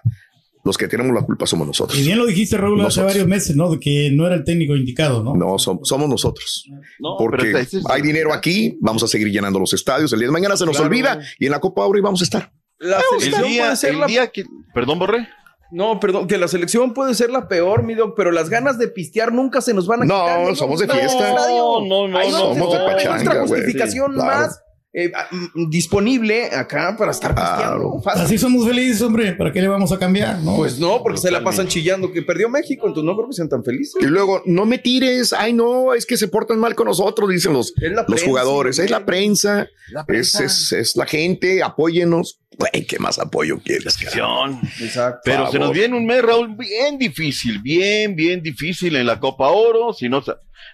Los 0.64 0.78
que 0.78 0.86
tenemos 0.86 1.12
la 1.12 1.22
culpa 1.22 1.44
somos 1.44 1.66
nosotros. 1.66 1.98
Y 1.98 2.02
bien 2.04 2.18
lo 2.18 2.24
dijiste, 2.24 2.56
Raúl, 2.56 2.80
hace 2.86 3.02
varios 3.02 3.26
meses, 3.26 3.56
¿no? 3.56 3.68
De 3.68 3.80
que 3.80 4.10
no 4.12 4.26
era 4.26 4.36
el 4.36 4.44
técnico 4.44 4.76
indicado, 4.76 5.20
¿no? 5.24 5.34
No, 5.34 5.46
som- 5.58 5.80
somos 5.82 6.08
nosotros. 6.08 6.68
No, 7.00 7.16
Porque 7.18 7.46
pero 7.46 7.58
ese 7.58 7.78
es- 7.78 7.84
hay 7.90 8.00
dinero 8.00 8.32
aquí, 8.32 8.78
vamos 8.80 9.02
a 9.02 9.08
seguir 9.08 9.28
llenando 9.28 9.58
los 9.58 9.72
estadios. 9.72 10.12
El 10.12 10.20
día 10.20 10.28
de 10.28 10.32
mañana 10.32 10.56
se 10.56 10.64
nos 10.64 10.76
Claro. 10.76 10.88
olvida 10.88 11.20
y 11.40 11.46
en 11.46 11.50
la 11.50 11.58
Copa 11.58 11.84
Oro 11.84 11.98
y 11.98 12.02
vamos 12.02 12.20
a 12.20 12.24
estar. 12.24 12.52
La 12.82 12.96
El 12.98 13.20
selección 13.20 13.48
día, 13.48 13.62
puede 13.64 13.76
ser 13.76 13.90
el 13.94 14.00
la... 14.00 14.06
día 14.06 14.26
que... 14.28 14.44
Perdón, 14.74 14.98
Borré. 14.98 15.28
No, 15.70 15.98
perdón, 16.00 16.26
que 16.26 16.36
la 16.36 16.48
selección 16.48 16.92
puede 16.92 17.14
ser 17.14 17.30
la 17.30 17.48
peor, 17.48 17.82
mi 17.82 17.94
doc, 17.94 18.12
pero 18.14 18.30
las 18.30 18.50
ganas 18.50 18.76
de 18.78 18.88
pistear 18.88 19.32
nunca 19.32 19.62
se 19.62 19.72
nos 19.72 19.86
van 19.86 20.02
a 20.02 20.04
No, 20.04 20.20
quitar. 20.24 20.56
somos 20.56 20.80
de 20.80 20.86
No, 20.86 20.92
fiesta. 20.94 21.28
estadio. 21.30 21.80
No, 21.88 22.08
no, 22.08 22.18
Ahí 22.18 22.30
no, 22.30 22.38
somos 22.38 22.72
de 22.72 22.78
no, 22.78 22.84
pachanga, 22.86 23.10
Nuestra 23.14 23.34
güey. 23.36 23.48
justificación 23.48 24.12
Sí, 24.12 24.18
claro. 24.20 24.38
más 24.42 24.60
eh, 24.94 25.10
ah, 25.14 25.26
mm, 25.30 25.70
disponible 25.70 26.50
acá 26.54 26.94
para 26.98 27.12
estar 27.12 27.34
pisteando. 27.34 27.62
Claro. 27.92 28.02
Fácil. 28.02 28.22
Así 28.22 28.36
somos 28.36 28.66
felices, 28.68 29.00
hombre. 29.00 29.32
¿Para 29.32 29.50
qué 29.50 29.62
le 29.62 29.68
vamos 29.68 29.90
a 29.92 29.98
cambiar? 29.98 30.40
No. 30.40 30.56
Pues 30.56 30.78
no, 30.78 31.02
porque 31.02 31.16
se 31.18 31.30
la 31.30 31.42
pasan 31.42 31.66
chillando 31.68 32.12
que 32.12 32.20
perdió 32.20 32.50
México, 32.50 32.86
entonces 32.88 33.06
no 33.06 33.16
creo 33.16 33.28
que 33.28 33.34
sean 33.34 33.48
tan 33.48 33.64
felices. 33.64 33.94
Y 33.98 34.04
luego, 34.04 34.42
no 34.44 34.66
me 34.66 34.76
tires, 34.76 35.32
ay 35.32 35.54
no, 35.54 35.94
es 35.94 36.04
que 36.04 36.18
se 36.18 36.28
portan 36.28 36.58
mal 36.60 36.74
con 36.74 36.86
nosotros, 36.88 37.30
dicen 37.30 37.54
los, 37.54 37.72
Es 37.80 37.90
la 37.92 38.02
los 38.02 38.06
prensa, 38.08 38.26
jugadores. 38.26 38.78
Es 38.78 38.90
la 38.90 39.06
prensa, 39.06 39.66
La 39.90 40.00
es, 40.00 40.06
prensa. 40.06 40.44
es, 40.44 40.72
es 40.72 40.96
la 40.96 41.06
gente, 41.06 41.62
apóyenos. 41.62 42.40
Güey, 42.58 42.84
¿qué 42.86 42.98
más 42.98 43.18
apoyo 43.18 43.58
quieres? 43.64 43.96
Exacto. 44.80 45.20
Pero 45.24 45.50
se 45.50 45.58
nos 45.58 45.72
viene 45.72 45.96
un 45.96 46.06
mes, 46.06 46.22
Raúl, 46.22 46.54
bien 46.56 46.98
difícil, 46.98 47.60
bien, 47.60 48.14
bien 48.14 48.42
difícil 48.42 48.94
en 48.96 49.06
la 49.06 49.18
Copa 49.18 49.48
Oro. 49.48 49.92
Si 49.92 50.08
no, 50.08 50.22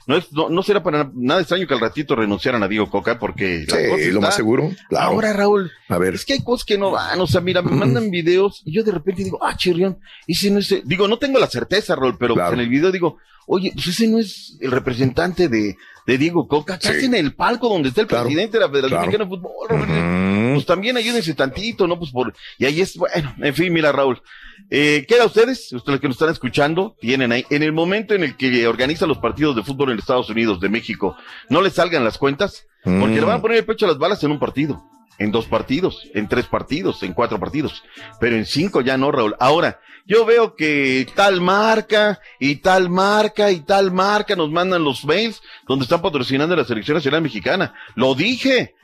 no, 0.07 0.17
es, 0.17 0.33
no, 0.33 0.49
no 0.49 0.63
será 0.63 0.83
para 0.83 1.11
nada 1.15 1.41
extraño 1.41 1.67
que 1.67 1.75
al 1.75 1.81
ratito 1.81 2.15
renunciaran 2.17 2.63
a 2.63 2.69
Diego 2.69 2.91
Coca, 2.91 3.19
porque 3.19 3.65
la 3.69 3.77
cosa 3.77 3.79
Sí, 3.81 3.87
lo 3.89 3.97
está- 4.07 4.21
más 4.21 4.35
seguro. 4.35 4.71
Claro. 4.89 5.07
Ahora, 5.07 5.33
Raúl, 5.33 5.71
a 5.89 5.99
ver, 5.99 6.15
es 6.15 6.25
que 6.25 6.35
hay 6.35 6.43
cosas 6.43 6.65
que 6.65 6.79
no 6.79 6.91
van. 6.91 7.21
O 7.21 7.27
sea, 7.27 7.41
mira, 7.41 7.63
me 7.63 7.71
mandan 7.73 8.11
videos 8.11 8.63
y 8.65 8.73
yo 8.73 8.83
de 8.83 8.93
repente 8.93 9.25
digo, 9.25 9.39
ah, 9.43 9.57
chirrión, 9.57 9.99
ese 10.27 10.51
no 10.51 10.59
es. 10.59 10.73
el-". 10.73 10.83
Digo, 10.85 11.07
no 11.09 11.19
tengo 11.19 11.39
la 11.39 11.47
certeza, 11.47 11.95
Raúl, 11.95 12.17
pero 12.19 12.35
Claro. 12.35 12.55
en 12.55 12.61
el 12.61 12.69
video 12.69 12.91
digo, 12.93 13.19
oye, 13.47 13.71
pues 13.75 13.87
ese 13.87 14.09
no 14.09 14.19
es 14.19 14.59
el 14.61 14.71
representante 14.73 15.49
de, 15.49 15.77
de 16.09 16.19
Diego 16.19 16.49
Coca. 16.49 16.79
¿Qué 16.79 16.89
Sí. 16.89 16.95
hace 16.97 17.07
en 17.07 17.15
el 17.15 17.35
palco 17.35 17.69
donde 17.69 17.91
está 17.91 18.01
el 18.01 18.07
Claro. 18.07 18.25
presidente 18.25 18.57
de 18.59 18.65
la 18.65 18.71
Federación 18.71 18.99
Claro. 19.03 19.07
Mexicana 19.07 19.25
de 19.25 19.37
Fútbol? 19.37 19.89
Ujú. 20.49 20.55
pues 20.55 20.67
también 20.67 20.97
ayúdense 20.97 21.35
tantito, 21.35 21.87
¿no? 21.87 21.99
Pues 21.99 22.11
por, 22.11 22.35
y 22.59 22.65
ahí 22.65 22.81
es, 22.81 22.97
bueno, 22.97 23.33
en 23.41 23.55
fin, 23.55 23.73
mira, 23.73 23.93
Raúl, 23.93 24.21
eh, 24.71 25.05
queda 25.07 25.27
ustedes, 25.27 25.73
ustedes 25.73 26.01
que 26.01 26.09
nos 26.09 26.17
están 26.17 26.31
escuchando, 26.31 26.97
tienen 27.01 27.31
ahí, 27.31 27.45
en 27.51 27.63
el 27.63 27.73
momento 27.73 28.15
en 28.15 28.25
el 28.25 28.37
que 28.37 28.67
organizan 28.67 29.09
los 29.09 29.19
partidos 29.19 29.55
de 29.55 29.63
fútbol 29.63 29.93
en 29.93 29.99
Estados 29.99 30.31
Unidos, 30.31 30.59
de 30.61 30.69
México, 30.71 31.17
no 31.51 31.61
les 31.61 31.75
salgan 31.75 32.03
las 32.03 32.19
cuentas, 32.19 32.67
porque 32.83 32.97
Mm. 33.07 33.15
le 33.15 33.21
van 33.21 33.37
a 33.39 33.43
poner 33.43 33.59
el 33.59 33.67
pecho 33.67 33.85
a 33.85 33.89
las 33.89 33.99
balas 33.99 34.25
en 34.25 34.33
un 34.33 34.39
partido, 34.41 34.83
en 35.19 35.33
dos 35.33 35.47
partidos, 35.47 36.09
en 36.15 36.29
tres 36.29 36.47
partidos, 36.47 37.03
en 37.03 37.13
cuatro 37.13 37.39
partidos, 37.41 37.83
pero 38.21 38.37
en 38.37 38.47
cinco 38.47 38.81
ya 38.81 38.97
no, 38.97 39.11
Raúl. 39.11 39.37
Ahora, 39.41 39.81
yo 40.07 40.25
veo 40.25 40.55
que 40.57 41.07
tal 41.15 41.41
marca 41.41 42.21
y 42.41 42.57
tal 42.57 42.89
marca 42.89 43.51
y 43.51 43.61
tal 43.61 43.93
marca 43.93 44.35
nos 44.37 44.51
mandan 44.51 44.83
los 44.83 45.05
mails 45.05 45.43
donde 45.67 45.83
están 45.83 46.01
patrocinando 46.01 46.57
la 46.57 46.65
selección 46.65 46.97
nacional 46.97 47.21
mexicana. 47.21 47.75
Lo 47.95 48.15
dije. 48.15 48.75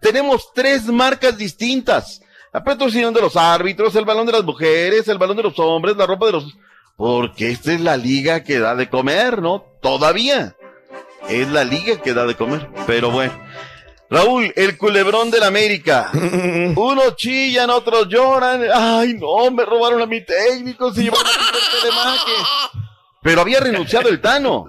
Tenemos 0.00 0.52
tres 0.54 0.86
marcas 0.86 1.38
distintas. 1.38 2.20
La 2.52 2.62
patrocinación 2.62 3.14
de 3.14 3.22
los 3.22 3.36
árbitros, 3.36 3.96
el 3.96 4.04
balón 4.04 4.26
de 4.26 4.32
las 4.32 4.44
mujeres, 4.44 5.08
el 5.08 5.18
balón 5.18 5.36
de 5.36 5.44
los 5.44 5.58
hombres, 5.58 5.96
la 5.96 6.06
ropa 6.06 6.26
de 6.26 6.32
los... 6.32 6.56
Porque 6.96 7.50
esta 7.50 7.72
es 7.72 7.80
la 7.80 7.96
liga 7.96 8.44
que 8.44 8.58
da 8.58 8.74
de 8.74 8.88
comer, 8.88 9.42
¿no? 9.42 9.64
Todavía. 9.82 10.56
Es 11.28 11.48
la 11.48 11.64
liga 11.64 12.00
que 12.00 12.14
da 12.14 12.24
de 12.24 12.34
comer. 12.34 12.68
Pero 12.86 13.10
bueno. 13.10 13.32
Raúl, 14.08 14.52
el 14.54 14.78
culebrón 14.78 15.30
del 15.30 15.42
América. 15.42 16.10
Unos 16.76 17.16
chillan, 17.16 17.70
otros 17.70 18.08
lloran. 18.08 18.62
Ay, 18.72 19.14
no, 19.14 19.50
me 19.50 19.64
robaron 19.64 20.00
a 20.02 20.06
mi 20.06 20.24
técnico, 20.24 20.92
se 20.92 21.02
llevaron 21.02 21.26
a 21.26 21.52
mi 21.52 21.80
Telemaque. 21.80 22.32
Pero 23.22 23.40
había 23.40 23.58
renunciado 23.58 24.08
el 24.08 24.20
Tano. 24.20 24.66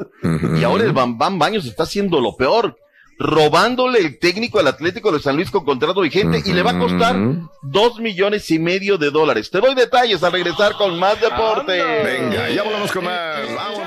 Y 0.58 0.64
ahora 0.64 0.84
el 0.84 0.92
Bambam 0.92 1.38
Baños 1.38 1.66
está 1.66 1.84
haciendo 1.84 2.20
lo 2.20 2.36
peor. 2.36 2.76
Robándole 3.20 3.98
el 4.00 4.20
técnico 4.20 4.60
al 4.60 4.68
Atlético 4.68 5.12
de 5.12 5.20
San 5.20 5.36
Luis 5.36 5.50
con 5.50 5.66
contrato 5.66 6.02
vigente 6.02 6.42
y 6.46 6.54
le 6.54 6.62
va 6.62 6.72
a 6.72 6.80
costar 6.80 7.16
dos 7.64 8.00
millones 8.00 8.50
y 8.52 8.60
medio 8.60 8.98
de 9.00 9.10
dólares. 9.10 9.50
Te 9.50 9.60
doy 9.60 9.74
detalles 9.74 10.22
al 10.24 10.32
regresar 10.32 10.74
con 10.74 11.00
más 11.00 11.20
deporte. 11.20 11.82
Venga, 12.04 12.50
ya 12.50 12.62
volvemos 12.64 12.92
con 12.92 13.06
más. 13.06 13.56
Vámonos. 13.56 13.87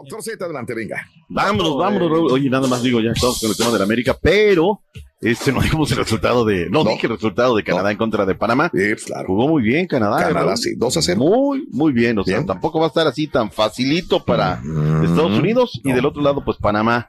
Doctor 0.00 0.22
Z, 0.22 0.44
adelante, 0.44 0.74
venga. 0.74 1.06
Vámonos, 1.28 1.76
vámonos, 1.76 2.10
Raúl. 2.10 2.32
Oye, 2.32 2.48
nada 2.50 2.66
más 2.68 2.82
digo, 2.82 3.00
ya 3.00 3.10
estamos 3.12 3.38
con 3.40 3.50
el 3.50 3.56
tema 3.56 3.70
de 3.70 3.78
la 3.78 3.84
América, 3.84 4.16
pero 4.20 4.82
este 5.20 5.52
no 5.52 5.60
dijimos 5.60 5.90
el 5.92 5.98
resultado 5.98 6.44
de, 6.44 6.70
no, 6.70 6.82
dije 6.84 7.06
el 7.06 7.12
resultado 7.12 7.54
de 7.54 7.62
Canadá 7.62 7.90
en 7.90 7.98
contra 7.98 8.24
de 8.24 8.34
Panamá. 8.34 8.70
Sí, 8.72 8.80
pues, 8.92 9.04
claro. 9.04 9.26
Jugó 9.26 9.48
muy 9.48 9.62
bien 9.62 9.86
Canadá. 9.86 10.18
Canadá, 10.18 10.46
Raúl. 10.46 10.56
sí, 10.56 10.74
2 10.76 10.96
a 10.96 11.02
0. 11.02 11.18
Muy, 11.20 11.68
muy 11.70 11.92
bien. 11.92 12.18
O 12.18 12.24
sea, 12.24 12.38
Bien. 12.38 12.46
tampoco 12.46 12.78
va 12.78 12.86
a 12.86 12.88
estar 12.88 13.06
así 13.06 13.26
tan 13.26 13.50
facilito 13.50 14.24
para 14.24 14.62
Estados 15.04 15.38
Unidos 15.38 15.78
y 15.84 15.92
del 15.92 16.06
otro 16.06 16.22
lado, 16.22 16.42
pues 16.44 16.56
Panamá. 16.56 17.08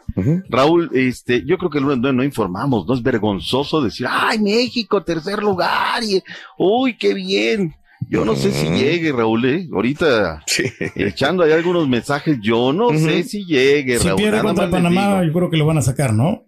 Raúl, 0.49 0.89
este, 0.93 1.43
yo 1.45 1.57
creo 1.57 1.69
que 1.69 1.79
no, 1.79 1.95
no, 1.95 2.11
no 2.11 2.23
informamos, 2.23 2.85
no 2.85 2.93
es 2.93 3.01
vergonzoso 3.01 3.81
decir, 3.81 4.07
ay, 4.09 4.39
México, 4.39 5.03
tercer 5.03 5.41
lugar, 5.41 6.03
y, 6.03 6.21
uy, 6.57 6.97
qué 6.97 7.13
bien. 7.13 7.75
Yo 8.09 8.25
no 8.25 8.35
sé 8.35 8.51
si 8.51 8.67
llegue, 8.69 9.11
Raúl, 9.13 9.45
¿eh? 9.45 9.67
Ahorita 9.73 10.43
Sí. 10.45 10.63
echando 10.95 11.43
ahí 11.43 11.51
algunos 11.53 11.87
mensajes, 11.87 12.37
yo 12.41 12.73
no 12.73 12.89
sé 12.89 13.23
si 13.23 13.45
llegue, 13.45 13.99
Si 13.99 14.07
Raúl. 14.07 14.17
pierde 14.21 14.37
nada 14.37 14.43
contra 14.49 14.69
Panamá, 14.69 15.23
yo 15.25 15.31
creo 15.31 15.49
que 15.49 15.57
lo 15.57 15.65
van 15.65 15.77
a 15.77 15.81
sacar, 15.81 16.13
¿no? 16.13 16.43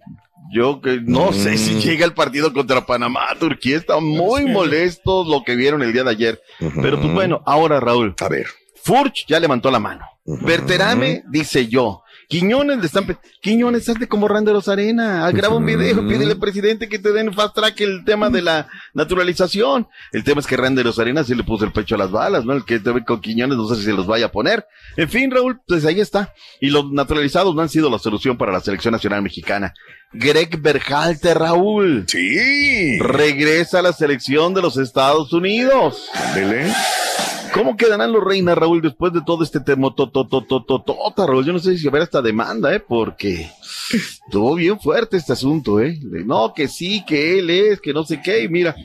Yo 0.53 0.81
que 0.81 0.99
no 1.01 1.33
sé 1.33 1.57
si 1.57 1.75
llega 1.81 2.05
el 2.05 2.13
partido 2.13 2.53
contra 2.53 2.85
Panamá. 2.85 3.21
Turquía 3.39 3.77
está 3.77 3.99
muy 3.99 4.45
que- 4.45 4.51
molesto 4.51 5.23
lo 5.23 5.43
que 5.43 5.55
vieron 5.55 5.81
el 5.81 5.93
día 5.93 6.03
de 6.03 6.11
ayer. 6.11 6.41
Pero 6.81 6.99
pues 6.99 7.11
bueno, 7.13 7.41
ahora 7.45 7.79
Raúl, 7.79 8.13
A 8.19 8.27
ver. 8.29 8.45
Furch 8.83 9.25
ya 9.27 9.39
levantó 9.39 9.71
la 9.71 9.79
mano. 9.79 10.05
Berterame 10.25 11.23
dice 11.31 11.67
yo. 11.67 12.02
Quiñones 12.39 12.79
le 12.79 12.85
están... 12.87 13.17
Quiñones, 13.41 13.87
hazte 13.87 14.07
como 14.07 14.27
Randeros 14.27 14.67
Arena. 14.67 15.29
Graba 15.31 15.55
un 15.55 15.65
video, 15.65 16.07
pídele 16.07 16.31
al 16.31 16.39
presidente 16.39 16.89
que 16.89 16.97
te 16.97 17.11
den 17.11 17.31
fast 17.31 17.53
track 17.53 17.79
el 17.81 18.03
tema 18.05 18.31
de 18.31 18.41
la 18.41 18.67
naturalización. 18.95 19.87
El 20.11 20.23
tema 20.23 20.41
es 20.41 20.47
que 20.47 20.57
Randeros 20.57 20.97
Arena 20.97 21.23
sí 21.23 21.35
le 21.35 21.43
puso 21.43 21.63
el 21.63 21.71
pecho 21.71 21.93
a 21.93 21.99
las 21.99 22.09
balas, 22.09 22.43
¿no? 22.43 22.53
El 22.53 22.65
que 22.65 22.79
te 22.79 22.91
ve 22.91 23.05
con 23.05 23.21
Quiñones 23.21 23.55
no 23.55 23.67
sé 23.67 23.75
si 23.75 23.83
se 23.83 23.93
los 23.93 24.07
vaya 24.07 24.25
a 24.25 24.31
poner. 24.31 24.65
En 24.97 25.09
fin, 25.09 25.29
Raúl, 25.29 25.61
pues 25.67 25.85
ahí 25.85 25.99
está. 25.99 26.33
Y 26.59 26.71
los 26.71 26.91
naturalizados 26.91 27.53
no 27.53 27.61
han 27.61 27.69
sido 27.69 27.89
la 27.91 27.99
solución 27.99 28.35
para 28.35 28.51
la 28.51 28.61
selección 28.61 28.93
nacional 28.93 29.21
mexicana. 29.21 29.73
Greg 30.11 30.59
Berhalter, 30.59 31.37
Raúl. 31.37 32.05
Sí. 32.07 32.97
Regresa 32.99 33.79
a 33.79 33.81
la 33.83 33.93
selección 33.93 34.55
de 34.55 34.61
los 34.63 34.77
Estados 34.77 35.33
Unidos. 35.33 36.09
Dele. 36.33 36.73
¿Cómo 37.53 37.77
quedarán 37.77 38.11
los 38.11 38.23
reinas, 38.23 38.57
Raúl, 38.57 38.81
después 38.81 39.13
de 39.13 39.21
todo 39.21 39.43
este 39.43 39.59
tema 39.59 39.93
tototototota, 39.95 41.27
Raúl? 41.27 41.45
Yo 41.45 41.53
no 41.53 41.59
sé 41.59 41.77
si 41.77 41.87
habrá 41.87 42.03
esta 42.03 42.21
demanda, 42.21 42.73
¿eh? 42.73 42.79
Porque 42.79 43.47
estuvo 44.25 44.55
bien 44.55 44.79
fuerte 44.79 45.17
este 45.17 45.33
asunto, 45.33 45.79
¿eh? 45.79 45.99
De, 46.01 46.25
no, 46.25 46.53
que 46.53 46.67
sí, 46.67 47.03
que 47.05 47.37
él 47.39 47.49
es, 47.49 47.79
que 47.79 47.93
no 47.93 48.03
sé 48.03 48.21
qué. 48.23 48.43
Y 48.43 48.49
mira, 48.49 48.75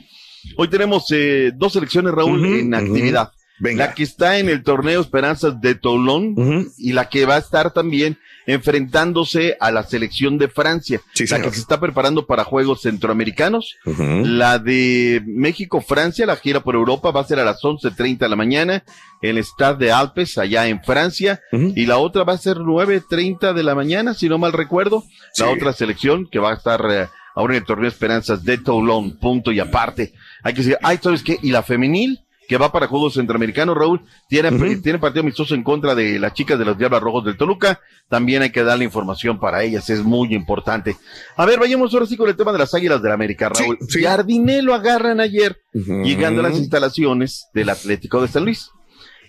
hoy 0.55 0.67
tenemos 0.67 1.05
eh, 1.11 1.51
dos 1.55 1.73
selecciones, 1.73 2.13
Raúl, 2.13 2.45
en 2.45 2.73
actividad. 2.75 3.31
Venga. 3.59 3.87
La 3.87 3.93
que 3.93 4.03
está 4.03 4.39
en 4.39 4.49
el 4.49 4.63
torneo 4.63 5.01
Esperanzas 5.01 5.59
de 5.61 5.75
Toulon 5.75 6.71
y 6.77 6.93
la 6.93 7.09
que 7.09 7.25
va 7.25 7.35
a 7.35 7.39
estar 7.39 7.71
también 7.71 8.17
enfrentándose 8.45 9.57
a 9.59 9.71
la 9.71 9.83
selección 9.83 10.37
de 10.39 10.47
Francia. 10.47 11.01
Sí, 11.13 11.27
la 11.27 11.39
que 11.39 11.51
se 11.51 11.59
está 11.59 11.79
preparando 11.79 12.25
para 12.25 12.43
Juegos 12.43 12.81
Centroamericanos. 12.81 13.75
La 13.85 14.57
de 14.57 15.21
México-Francia, 15.25 16.25
la 16.25 16.35
gira 16.35 16.61
por 16.61 16.75
Europa, 16.75 17.11
va 17.11 17.21
a 17.21 17.25
ser 17.25 17.39
a 17.39 17.45
las 17.45 17.61
11.30 17.61 18.17
de 18.17 18.29
la 18.29 18.35
mañana 18.35 18.83
en 19.21 19.37
el 19.37 19.43
Stade 19.43 19.85
de 19.85 19.91
Alpes, 19.91 20.37
allá 20.37 20.67
en 20.67 20.81
Francia. 20.83 21.41
Y 21.51 21.85
la 21.85 21.97
otra 21.97 22.23
va 22.23 22.33
a 22.33 22.37
ser 22.37 22.57
9.30 22.57 23.53
de 23.53 23.63
la 23.63 23.75
mañana, 23.75 24.13
si 24.13 24.29
no 24.29 24.37
mal 24.37 24.53
recuerdo. 24.53 25.03
La 25.37 25.49
otra 25.49 25.73
selección 25.73 26.27
que 26.27 26.39
va 26.39 26.51
a 26.51 26.55
estar 26.55 26.83
eh, 26.89 27.07
ahora 27.35 27.53
en 27.53 27.61
el 27.61 27.65
torneo 27.65 27.87
Esperanzas 27.87 28.43
de 28.43 28.57
Toulon, 28.57 29.17
punto 29.17 29.51
y 29.51 29.59
aparte. 29.59 30.13
Hay 30.43 30.53
que 30.53 30.61
decir, 30.61 30.77
ay, 30.81 30.99
¿sabes 31.01 31.21
qué? 31.21 31.37
Y 31.41 31.51
la 31.51 31.61
femenil, 31.61 32.21
que 32.49 32.57
va 32.57 32.71
para 32.71 32.87
Juegos 32.87 33.13
Centroamericanos, 33.13 33.77
Raúl, 33.77 34.01
tiene, 34.27 34.51
tiene 34.77 34.97
partido 34.97 35.21
amistoso 35.21 35.53
en 35.53 35.63
contra 35.63 35.93
de 35.93 36.17
las 36.17 36.33
chicas 36.33 36.57
de 36.57 36.65
los 36.65 36.77
Diablos 36.79 36.99
Rojos 36.99 37.23
del 37.23 37.37
Toluca. 37.37 37.79
También 38.09 38.41
hay 38.41 38.49
que 38.49 38.63
darle 38.63 38.83
información 38.85 39.39
para 39.39 39.61
ellas, 39.63 39.87
es 39.91 40.03
muy 40.03 40.33
importante. 40.33 40.97
A 41.37 41.45
ver, 41.45 41.59
vayamos 41.59 41.93
ahora 41.93 42.07
sí 42.07 42.17
con 42.17 42.27
el 42.27 42.35
tema 42.35 42.51
de 42.51 42.57
las 42.57 42.73
Águilas 42.73 43.03
del 43.03 43.11
América, 43.11 43.51
Sí, 43.53 43.63
Raúl. 43.63 43.77
sí. 43.87 44.03
Jardiné 44.03 44.63
lo 44.63 44.73
agarran 44.73 45.19
ayer, 45.19 45.61
llegando 45.73 46.39
a 46.41 46.49
las 46.49 46.57
instalaciones 46.57 47.45
del 47.53 47.69
Atlético 47.69 48.19
de 48.21 48.27
San 48.27 48.45
Luis. 48.45 48.71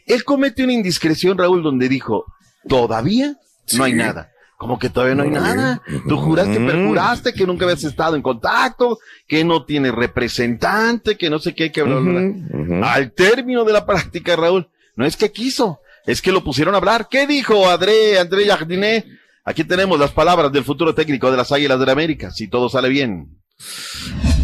Él 0.07 0.25
comete 0.25 0.65
una 0.65 0.73
indiscreción, 0.73 1.37
Raúl, 1.37 1.63
donde 1.63 1.91
dijo, 1.91 2.25
todavía 2.69 3.37
no 3.77 3.85
hay 3.85 3.93
Sí. 3.93 3.99
nada. 3.99 4.31
Como 4.61 4.79
que 4.79 4.91
todavía 4.91 5.15
no 5.15 5.23
hay 5.23 5.31
nada. 5.31 5.81
Tú 6.07 6.19
juraste, 6.19 6.61
perjuraste 6.61 7.33
que 7.33 7.47
nunca 7.47 7.65
habías 7.65 7.83
estado 7.83 8.15
en 8.15 8.21
contacto, 8.21 8.99
que 9.27 9.43
no 9.43 9.65
tiene 9.65 9.91
representante, 9.91 11.17
que 11.17 11.31
no 11.31 11.39
sé 11.39 11.55
qué, 11.55 11.73
que 11.73 11.83
bla. 11.83 12.93
Al 12.93 13.13
término 13.13 13.65
de 13.65 13.73
la 13.73 13.87
práctica, 13.87 14.37
Raúl, 14.37 14.69
no 14.97 15.07
es 15.07 15.17
que 15.17 15.33
quiso, 15.33 15.81
es 16.05 16.21
que 16.21 16.31
lo 16.31 16.45
pusieron 16.45 16.75
a 16.75 16.77
hablar. 16.77 17.09
¿Qué 17.11 17.27
dijo 17.27 17.71
André, 17.71 18.19
André 18.19 18.45
Jardiné? 18.49 19.07
Aquí 19.47 19.65
tenemos 19.65 19.99
las 19.99 20.11
palabras 20.11 20.53
del 20.53 20.63
futuro 20.63 20.95
técnico 20.95 21.31
de 21.31 21.39
las 21.39 21.51
Águilas 21.53 21.81
de 21.81 21.87
la 21.87 21.93
América, 21.93 22.31
si 22.31 22.47
todo 22.47 22.69
sale 22.69 22.91
bien. 22.91 23.41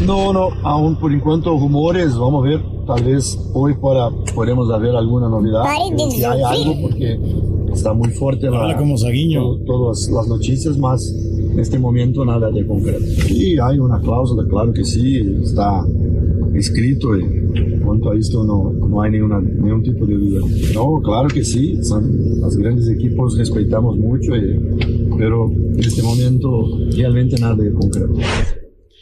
No, 0.01 0.33
no, 0.33 0.49
aún 0.63 0.99
por 0.99 1.13
enquanto 1.13 1.51
rumores, 1.51 2.17
vamos 2.17 2.43
a 2.43 2.49
ver, 2.49 2.63
tal 2.87 3.05
vez 3.05 3.39
hoy 3.53 3.75
para 3.75 4.09
podemos 4.35 4.71
haber 4.71 4.97
alguna 4.97 5.29
novedad, 5.29 5.63
Ay, 5.67 5.91
eh, 5.91 6.11
si 6.11 6.25
hay 6.25 6.39
sí. 6.39 6.45
algo 6.45 6.81
porque 6.81 7.19
está 7.77 7.93
muy 7.93 8.11
fuerte 8.11 8.51
la, 8.51 8.63
Habla 8.63 8.77
como 8.77 8.97
Saguiño. 8.99 9.41
to- 9.41 9.61
todas 9.67 10.09
las 10.11 10.27
noticias, 10.29 10.77
más 10.79 11.03
en 11.53 11.59
este 11.59 11.79
momento 11.79 12.25
nada 12.25 12.51
de 12.51 12.67
concreto. 12.67 13.05
Y 13.29 13.59
hay 13.59 13.79
una 13.79 14.01
cláusula, 14.01 14.45
claro 14.49 14.73
que 14.73 14.85
sí, 14.85 15.19
está 15.43 15.85
escrito 16.55 17.17
y 17.17 17.23
en 17.23 17.81
cuanto 17.81 18.11
a 18.11 18.17
esto 18.17 18.45
no, 18.45 18.73
no 18.73 19.03
hay 19.03 19.11
ninguna, 19.13 19.41
ningún 19.41 19.83
tipo 19.83 20.07
de 20.07 20.15
duda. 20.15 20.41
No, 20.75 21.01
claro 21.03 21.29
que 21.29 21.45
sí, 21.45 21.79
son 21.83 22.41
los 22.41 22.57
grandes 22.57 22.89
equipos 22.89 23.37
respetamos 23.39 23.97
mucho, 23.99 24.35
y- 24.37 24.59
pero 25.19 25.51
en 25.51 25.81
este 25.81 26.03
momento 26.03 26.79
realmente 26.97 27.39
nada 27.39 27.55
de 27.57 27.73
concreto. 27.73 28.15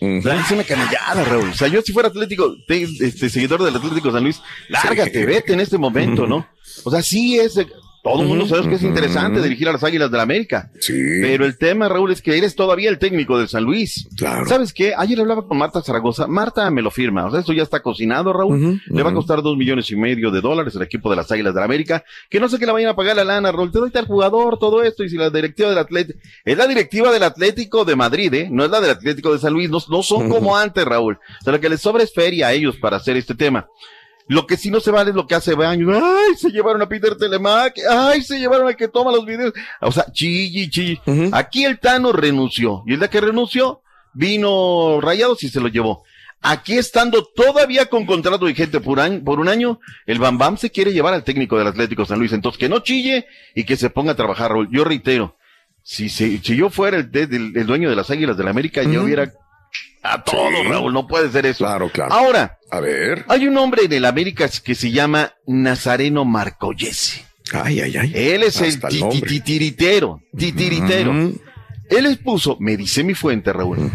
Sea, 0.00 0.38
es 0.38 0.50
una 0.52 0.64
canallada, 0.64 1.24
Raúl. 1.24 1.48
O 1.48 1.54
sea, 1.54 1.66
yo 1.68 1.80
si 1.80 1.92
fuera 1.92 2.08
Atlético, 2.08 2.54
te- 2.68 2.82
este, 2.82 3.30
seguidor 3.30 3.64
del 3.64 3.74
Atlético 3.74 4.12
San 4.12 4.22
Luis, 4.24 4.38
lárgate, 4.68 5.24
vete 5.24 5.54
en 5.54 5.60
este 5.60 5.78
momento, 5.78 6.26
¿no? 6.26 6.44
O 6.84 6.90
sea, 6.90 7.00
sí 7.00 7.38
es, 7.38 7.54
Todo 8.04 8.20
el 8.20 8.28
mundo 8.28 8.46
sabe 8.46 8.68
que 8.68 8.74
es 8.74 8.82
interesante 8.82 9.40
dirigir 9.40 9.66
a 9.66 9.72
las 9.72 9.82
Águilas 9.82 10.10
del 10.10 10.18
la 10.18 10.24
América. 10.24 10.70
Sí. 10.78 10.92
Pero 11.22 11.46
el 11.46 11.56
tema, 11.56 11.88
Raúl, 11.88 12.12
es 12.12 12.20
que 12.20 12.36
eres 12.36 12.54
todavía 12.54 12.90
el 12.90 12.98
técnico 12.98 13.38
del 13.38 13.48
San 13.48 13.64
Luis. 13.64 14.06
Claro. 14.14 14.46
¿Sabes 14.46 14.74
qué? 14.74 14.92
Ayer 14.94 15.18
hablaba 15.18 15.48
con 15.48 15.56
Marta 15.56 15.80
Zaragoza. 15.80 16.26
Marta 16.26 16.70
me 16.70 16.82
lo 16.82 16.90
firma. 16.90 17.24
O 17.24 17.30
sea, 17.30 17.40
esto 17.40 17.54
ya 17.54 17.62
está 17.62 17.80
cocinado, 17.80 18.34
Raúl. 18.34 18.82
Le 18.84 19.02
va 19.02 19.08
a 19.08 19.14
costar 19.14 19.40
dos 19.40 19.56
millones 19.56 19.90
y 19.90 19.96
medio 19.96 20.30
de 20.30 20.42
dólares 20.42 20.76
el 20.76 20.82
equipo 20.82 21.08
de 21.08 21.16
las 21.16 21.32
Águilas 21.32 21.54
de 21.54 21.60
la 21.60 21.64
América. 21.64 22.04
Que 22.28 22.38
no 22.38 22.50
sé 22.50 22.58
que 22.58 22.66
le 22.66 22.72
vayan 22.72 22.90
a 22.90 22.94
pagar 22.94 23.16
la 23.16 23.24
lana, 23.24 23.50
Raúl. 23.50 23.72
Te 23.72 23.78
doy 23.78 23.90
tal 23.90 24.06
jugador, 24.06 24.58
todo 24.58 24.82
esto. 24.82 25.02
Y 25.02 25.08
si 25.08 25.16
la 25.16 25.30
directiva 25.30 25.70
del 25.70 25.78
Atlético, 25.78 26.18
es 26.44 26.58
la 26.58 26.66
directiva 26.66 27.10
del 27.10 27.22
Atlético 27.22 27.86
de 27.86 27.96
Madrid, 27.96 28.34
¿eh? 28.34 28.48
No 28.50 28.66
es 28.66 28.70
la 28.70 28.82
del 28.82 28.90
Atlético 28.90 29.32
de 29.32 29.38
San 29.38 29.54
Luis. 29.54 29.70
No, 29.70 29.78
no 29.88 30.02
son 30.02 30.28
como 30.28 30.54
antes, 30.58 30.84
Raúl. 30.84 31.14
O 31.40 31.44
sea, 31.44 31.54
lo 31.54 31.60
que 31.60 31.70
les 31.70 31.80
sobra 31.80 32.02
es 32.02 32.12
feria 32.12 32.48
a 32.48 32.52
ellos 32.52 32.76
para 32.76 32.98
hacer 32.98 33.16
este 33.16 33.34
tema. 33.34 33.66
Lo 34.26 34.46
que 34.46 34.56
sí 34.56 34.70
no 34.70 34.80
se 34.80 34.90
vale 34.90 35.10
es 35.10 35.16
lo 35.16 35.26
que 35.26 35.34
hace 35.34 35.52
años. 35.64 35.90
Ay, 36.02 36.34
se 36.36 36.50
llevaron 36.50 36.80
a 36.80 36.88
Peter 36.88 37.14
Telemac. 37.16 37.74
Ay, 37.90 38.22
se 38.22 38.38
llevaron 38.38 38.66
al 38.68 38.76
que 38.76 38.88
toma 38.88 39.12
los 39.12 39.26
videos. 39.26 39.52
O 39.80 39.92
sea, 39.92 40.06
chilli, 40.12 40.70
chilli. 40.70 40.98
Ujú. 41.06 41.28
Aquí 41.32 41.64
el 41.64 41.78
Tano 41.78 42.10
renunció. 42.12 42.82
Y 42.86 42.94
el 42.94 43.00
día 43.00 43.08
que 43.10 43.20
renunció, 43.20 43.82
vino 44.14 45.00
Rayados 45.00 45.42
y 45.44 45.48
se 45.48 45.60
lo 45.60 45.68
llevó. 45.68 46.04
Aquí 46.40 46.76
estando 46.76 47.24
todavía 47.24 47.86
con 47.86 48.04
contrato 48.06 48.46
vigente 48.46 48.80
por, 48.80 49.00
año, 49.00 49.22
por 49.24 49.40
un 49.40 49.48
año, 49.48 49.80
el 50.06 50.18
Bam 50.18 50.36
Bam 50.38 50.56
se 50.58 50.70
quiere 50.70 50.92
llevar 50.92 51.14
al 51.14 51.24
técnico 51.24 51.56
del 51.58 51.66
Atlético 51.68 52.04
San 52.04 52.18
Luis. 52.18 52.32
Entonces, 52.32 52.58
que 52.58 52.68
no 52.68 52.80
chille 52.80 53.26
y 53.54 53.64
que 53.64 53.76
se 53.76 53.88
ponga 53.90 54.12
a 54.12 54.16
trabajar, 54.16 54.50
Raúl. 54.50 54.68
Yo 54.70 54.84
reitero, 54.84 55.36
si, 55.82 56.08
se- 56.10 56.38
si 56.42 56.56
yo 56.56 56.68
fuera 56.70 56.98
el, 56.98 57.10
del- 57.10 57.52
el 57.56 57.66
dueño 57.66 57.88
de 57.90 57.96
las 57.96 58.10
Águilas 58.10 58.36
de 58.36 58.44
la 58.44 58.50
América, 58.50 58.82
yo 58.82 58.90
Ujú. 58.98 59.04
hubiera 59.04 59.32
a 60.04 60.22
todo, 60.22 60.48
Sí. 60.62 60.68
Raúl. 60.68 60.92
No 60.92 61.06
puede 61.06 61.30
ser 61.30 61.46
eso. 61.46 61.64
Claro, 61.64 61.88
claro. 61.90 62.12
Ahora, 62.12 62.58
A 62.70 62.80
ver. 62.80 63.24
hay 63.28 63.46
un 63.46 63.56
hombre 63.56 63.84
en 63.84 63.92
el 63.94 64.04
América 64.04 64.48
que 64.62 64.74
se 64.74 64.90
llama 64.90 65.32
Nazareno 65.46 66.24
Marcoyese. 66.24 67.24
Ay, 67.52 67.80
ay, 67.80 67.96
ay. 67.96 68.12
Él 68.14 68.42
es 68.42 68.60
el 68.60 68.68
Hasta 68.68 68.88
el 68.88 69.00
nombre. 69.00 69.20
titiritero, 69.28 70.20
titiritero. 70.36 71.10
Ujú. 71.10 71.40
Él 71.90 72.06
expuso, 72.06 72.56
me 72.60 72.76
dice 72.76 73.04
mi 73.04 73.14
fuente, 73.14 73.52
Raúl, 73.52 73.90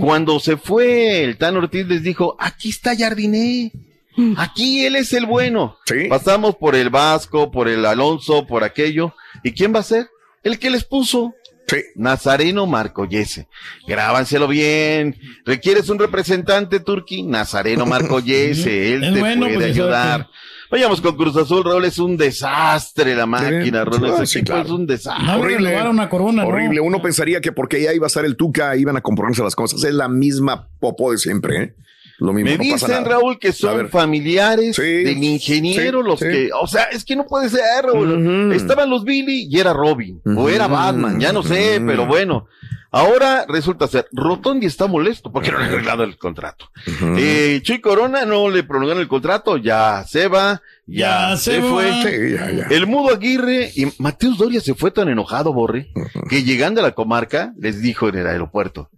cuando 0.00 0.40
se 0.40 0.56
fue 0.56 1.22
el 1.22 1.36
Tan 1.38 1.56
Ortiz 1.56 1.86
les 1.86 2.02
dijo, 2.02 2.36
aquí 2.38 2.70
está 2.70 2.96
Jardiné, 2.96 3.70
aquí 4.36 4.84
él 4.84 4.96
es 4.96 5.12
el 5.12 5.24
bueno. 5.26 5.76
Sí. 5.86 6.06
Pasamos 6.08 6.56
por 6.56 6.74
el 6.74 6.90
Vasco, 6.90 7.50
por 7.52 7.68
el 7.68 7.86
Alonso, 7.86 8.44
por 8.46 8.64
aquello. 8.64 9.14
¿Y 9.44 9.52
quién 9.52 9.72
va 9.72 9.78
a 9.80 9.84
ser? 9.84 10.08
El 10.42 10.58
que 10.58 10.68
les 10.70 10.84
puso. 10.84 11.32
Sí. 11.68 11.76
Nazareno 11.96 12.66
Marcoyese. 12.66 13.48
Grábanselo 13.86 14.48
bien. 14.48 15.16
¿Requieres 15.44 15.88
un 15.88 15.98
representante, 15.98 16.80
Turki? 16.80 17.22
Nazareno 17.22 17.84
Marcoyese. 17.86 18.94
Él 18.94 19.04
Es 19.04 19.14
te 19.14 19.20
bueno, 19.20 19.46
puede 19.46 19.54
pues, 19.56 19.66
ayudar. 19.66 20.20
sabe 20.22 20.26
Vayamos 20.70 21.00
con 21.00 21.16
Cruz 21.16 21.34
Azul, 21.36 21.64
Raúl. 21.64 21.84
Es 21.86 21.98
un 21.98 22.16
desastre 22.16 23.14
la 23.14 23.24
máquina, 23.26 23.84
Raúl. 23.84 24.10
Ah, 24.10 24.14
Ese 24.16 24.26
sí, 24.26 24.38
equipo 24.40 24.52
claro. 24.52 24.66
es 24.66 24.70
un 24.72 24.86
desastre. 24.86 25.24
No 25.26 25.36
le 25.38 25.40
Horrible. 25.54 25.90
una 25.90 26.08
corona, 26.10 26.42
¿no? 26.42 26.48
Horrible. 26.48 26.80
Uno 26.80 27.00
pensaría 27.00 27.40
que 27.40 27.52
porque 27.52 27.80
ya 27.82 27.94
iba 27.94 28.06
a 28.06 28.10
ser 28.10 28.24
el 28.26 28.36
Tuca, 28.36 28.76
iban 28.76 28.96
a 28.96 29.00
comprobarse 29.00 29.42
las 29.42 29.56
cosas. 29.56 29.82
Es 29.84 29.94
la 29.94 30.08
misma 30.08 30.68
popó 30.78 31.12
de 31.12 31.18
siempre, 31.18 31.62
¿eh? 31.62 31.74
Lo 32.18 32.32
mismo. 32.32 32.50
Me 32.50 32.56
no 32.58 32.72
pasa 32.72 32.86
dicen, 32.86 33.02
nada. 33.04 33.16
Raúl, 33.16 33.38
que 33.38 33.52
son 33.52 33.88
familiares 33.88 34.74
Sí, 34.76 34.82
del 34.82 35.22
ingeniero, 35.22 36.00
sí, 36.02 36.08
los 36.08 36.18
sí. 36.20 36.26
que, 36.26 36.50
o 36.60 36.66
sea, 36.66 36.84
es 36.84 37.04
que 37.04 37.14
no 37.16 37.26
puede 37.26 37.48
ser, 37.48 37.62
Raúl. 37.84 38.52
Estaban 38.52 38.90
los 38.90 39.04
Billy 39.04 39.46
y 39.50 39.58
era 39.60 39.72
Robin, 39.72 40.20
o 40.36 40.48
era 40.48 40.66
Batman, 40.66 41.20
ya 41.20 41.32
no 41.32 41.42
sé, 41.42 41.80
pero 41.86 42.06
bueno. 42.06 42.46
Ahora 42.90 43.44
resulta 43.46 43.86
ser, 43.86 44.08
Rotondi 44.12 44.64
está 44.66 44.86
molesto 44.86 45.30
porque 45.30 45.52
no 45.52 45.58
le 45.58 45.64
han 45.66 45.72
arreglado 45.72 46.04
el 46.04 46.16
contrato. 46.16 46.70
Eh, 47.18 47.60
Chuy 47.62 47.82
Corona 47.82 48.24
no 48.24 48.48
le 48.48 48.62
prolongaron 48.64 49.02
el 49.02 49.08
contrato, 49.08 49.58
ya 49.58 50.04
se 50.08 50.26
va, 50.26 50.62
ya, 50.86 51.32
Ya 51.32 51.36
se, 51.36 51.56
se 51.56 51.60
fue. 51.60 51.90
va. 51.90 52.02
Sí, 52.02 52.10
ya, 52.32 52.50
ya. 52.50 52.66
El 52.74 52.86
Mudo 52.86 53.14
Aguirre 53.14 53.70
y 53.76 53.88
Mateus 53.98 54.38
Doria 54.38 54.62
se 54.62 54.72
fue 54.74 54.90
tan 54.90 55.10
enojado, 55.10 55.52
Borre, 55.52 55.90
que 56.30 56.44
llegando 56.44 56.80
a 56.80 56.82
la 56.82 56.92
comarca 56.92 57.52
les 57.58 57.82
dijo 57.82 58.08
en 58.08 58.16
el 58.16 58.26
aeropuerto, 58.26 58.88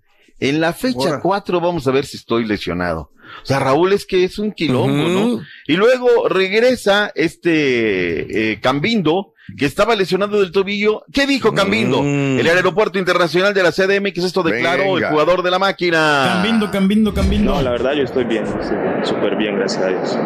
en 0.40 0.60
la 0.60 0.72
fecha 0.72 1.08
Ahora. 1.08 1.20
4 1.20 1.60
vamos 1.60 1.86
a 1.86 1.90
ver 1.90 2.04
si 2.06 2.16
estoy 2.16 2.44
lesionado. 2.46 3.10
O 3.42 3.46
sea, 3.46 3.60
Raúl 3.60 3.92
es 3.92 4.06
que 4.06 4.24
es 4.24 4.38
un 4.38 4.52
quilombo. 4.52 5.08
¿no? 5.08 5.40
Y 5.68 5.74
luego 5.74 6.28
regresa 6.28 7.12
este 7.14 8.52
eh, 8.52 8.60
Cambindo, 8.60 9.34
que 9.56 9.66
estaba 9.66 9.94
lesionado 9.94 10.40
del 10.40 10.50
tobillo. 10.52 11.04
¿Qué 11.12 11.26
dijo 11.26 11.52
Cambindo? 11.54 12.02
Mm. 12.02 12.38
El 12.40 12.48
aeropuerto 12.48 12.98
internacional 12.98 13.54
de 13.54 13.62
la 13.62 13.70
CDM, 13.72 14.12
que 14.12 14.20
es 14.20 14.24
esto 14.24 14.42
declaró 14.42 14.98
el 14.98 15.04
jugador 15.04 15.42
de 15.42 15.50
la 15.50 15.58
máquina. 15.58 16.32
Cambindo, 16.34 16.70
cambindo, 16.70 17.14
cambindo. 17.14 17.54
No, 17.54 17.62
la 17.62 17.70
verdad 17.70 17.92
yo 17.94 18.02
estoy 18.02 18.24
bien, 18.24 18.44
estoy 18.44 18.76
bien, 18.76 19.04
súper 19.04 19.36
bien, 19.36 19.56
gracias 19.56 19.82
a 19.84 19.88
Dios. 19.88 20.18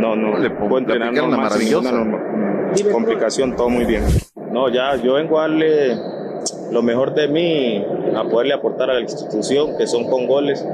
No, 0.00 0.16
no, 0.16 0.38
Le 0.38 0.50
pongo- 0.50 0.68
puedo 0.68 0.78
entrenar 0.78 1.12
normal, 1.12 1.40
maravillosa. 1.40 1.92
ninguna 1.92 2.18
norma- 2.18 2.92
complicación, 2.92 3.56
todo 3.56 3.68
muy 3.68 3.84
bien. 3.84 4.04
No, 4.52 4.72
ya 4.72 4.96
yo 4.96 5.14
vengo 5.14 5.38
a 5.38 5.42
darle 5.42 5.96
lo 6.72 6.82
mejor 6.82 7.14
de 7.14 7.28
mí, 7.28 7.84
a 8.14 8.24
poderle 8.24 8.54
aportar 8.54 8.90
a 8.90 8.94
la 8.94 9.00
institución, 9.00 9.76
que 9.78 9.86
son 9.86 10.04
con 10.08 10.26
goles, 10.26 10.64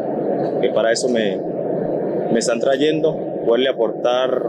que 0.60 0.68
para 0.70 0.92
eso 0.92 1.08
me, 1.08 1.38
me 2.32 2.38
están 2.38 2.60
trayendo, 2.60 3.16
poderle 3.46 3.68
aportar 3.70 4.48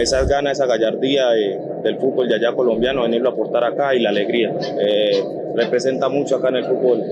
esas 0.00 0.28
ganas, 0.28 0.52
esa 0.58 0.66
gallardía 0.66 1.28
de- 1.30 1.58
del 1.82 1.96
fútbol 1.98 2.28
de 2.28 2.34
allá 2.34 2.52
colombiano, 2.54 3.02
venirlo 3.02 3.30
a 3.30 3.32
aportar 3.32 3.64
acá 3.64 3.94
y 3.94 4.00
la 4.00 4.10
alegría. 4.10 4.52
Eh, 4.80 5.22
representa 5.54 6.08
mucho 6.08 6.36
acá 6.36 6.48
en 6.48 6.56
el 6.56 6.64
fútbol 6.64 7.02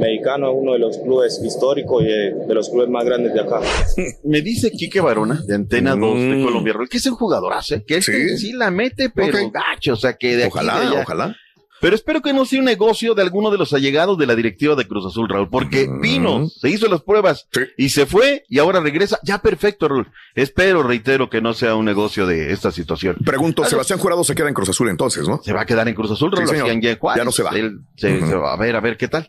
mexicano, 0.00 0.50
es 0.50 0.56
uno 0.60 0.72
de 0.72 0.78
los 0.80 0.98
clubes 0.98 1.40
históricos 1.44 2.02
y 2.02 2.06
de, 2.06 2.34
de 2.46 2.54
los 2.54 2.68
clubes 2.68 2.88
más 2.88 3.04
grandes 3.04 3.32
de 3.34 3.40
acá. 3.40 3.60
Me 4.24 4.42
dice 4.42 4.70
Quique 4.70 5.00
Barona, 5.00 5.40
de 5.46 5.54
Antena 5.54 5.94
2 5.94 6.00
de 6.14 6.36
Mm. 6.36 6.44
Colombia, 6.44 6.74
que 6.90 6.96
es 6.98 7.06
un 7.06 7.14
jugadorazo, 7.14 7.76
¿eh? 7.76 7.84
que 7.86 7.96
este 7.98 8.12
Sí. 8.30 8.38
sí 8.38 8.52
la 8.52 8.70
mete, 8.70 9.10
pero 9.14 9.38
gacho, 9.50 9.92
o 9.94 9.96
sea, 9.96 10.14
que 10.14 10.36
de 10.36 10.44
aquí 10.44 10.52
Ojalá, 10.54 10.80
de 10.80 10.86
allá. 10.86 11.02
ojalá. 11.02 11.36
Pero 11.80 11.94
espero 11.94 12.22
que 12.22 12.32
no 12.32 12.44
sea 12.46 12.58
un 12.60 12.64
negocio 12.64 13.14
de 13.14 13.22
alguno 13.22 13.50
de 13.50 13.58
los 13.58 13.72
allegados 13.74 14.16
de 14.18 14.26
la 14.26 14.34
directiva 14.34 14.74
de 14.74 14.86
Cruz 14.88 15.04
Azul, 15.06 15.28
Raúl, 15.28 15.48
porque 15.50 15.86
Mm. 15.88 16.00
vino, 16.00 16.48
se 16.48 16.70
hizo 16.70 16.86
las 16.88 17.02
pruebas 17.02 17.46
Sí. 17.52 17.60
y 17.76 17.88
se 17.90 18.06
fue 18.06 18.44
y 18.48 18.58
ahora 18.58 18.80
regresa. 18.80 19.18
Ya 19.22 19.38
perfecto, 19.40 19.86
Raúl. 19.88 20.08
Espero, 20.34 20.82
reitero, 20.82 21.28
que 21.28 21.40
no 21.40 21.52
sea 21.54 21.74
un 21.74 21.84
negocio 21.84 22.26
de 22.26 22.52
esta 22.52 22.70
situación. 22.70 23.16
Pregunto, 23.24 23.64
Sebastián 23.64 23.98
Jurado 23.98 24.24
se 24.24 24.34
queda 24.34 24.48
en 24.48 24.54
Cruz 24.54 24.68
Azul 24.70 24.88
entonces, 24.88 25.28
¿no? 25.28 25.40
Se 25.44 25.52
va 25.52 25.62
a 25.62 25.66
quedar 25.66 25.86
en 25.88 25.94
Cruz 25.94 26.10
Azul, 26.10 26.32
Raúl, 26.32 26.48
Sí, 26.48 26.56
ya 26.56 26.72
en 26.72 26.98
Juárez. 26.98 27.20
Ya 27.20 27.24
no 27.24 27.32
se 27.32 27.42
va. 27.42 27.50
Él 27.50 27.80
se, 27.96 28.16
Ujú. 28.18 28.26
se 28.26 28.34
va 28.36 28.52
a 28.52 28.56
ver, 28.56 28.74
a 28.76 28.80
ver 28.80 28.96
qué 28.96 29.08
tal. 29.08 29.28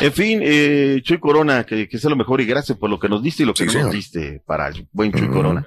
En 0.00 0.12
fin, 0.12 0.40
eh, 0.42 1.00
Chuy 1.02 1.18
Corona, 1.20 1.64
que, 1.64 1.88
que 1.88 1.98
sea 1.98 2.10
lo 2.10 2.16
mejor 2.16 2.40
y 2.40 2.46
gracias 2.46 2.78
por 2.78 2.88
lo 2.90 2.98
que 2.98 3.08
nos 3.08 3.22
diste 3.22 3.42
y 3.42 3.46
lo 3.46 3.52
que 3.54 3.58
Sí, 3.58 3.64
no 3.66 3.72
señor. 3.72 3.86
nos 3.86 3.94
diste 3.94 4.42
para 4.46 4.68
el 4.68 4.86
buen 4.92 5.12
Chuy. 5.12 5.28
Corona. 5.28 5.66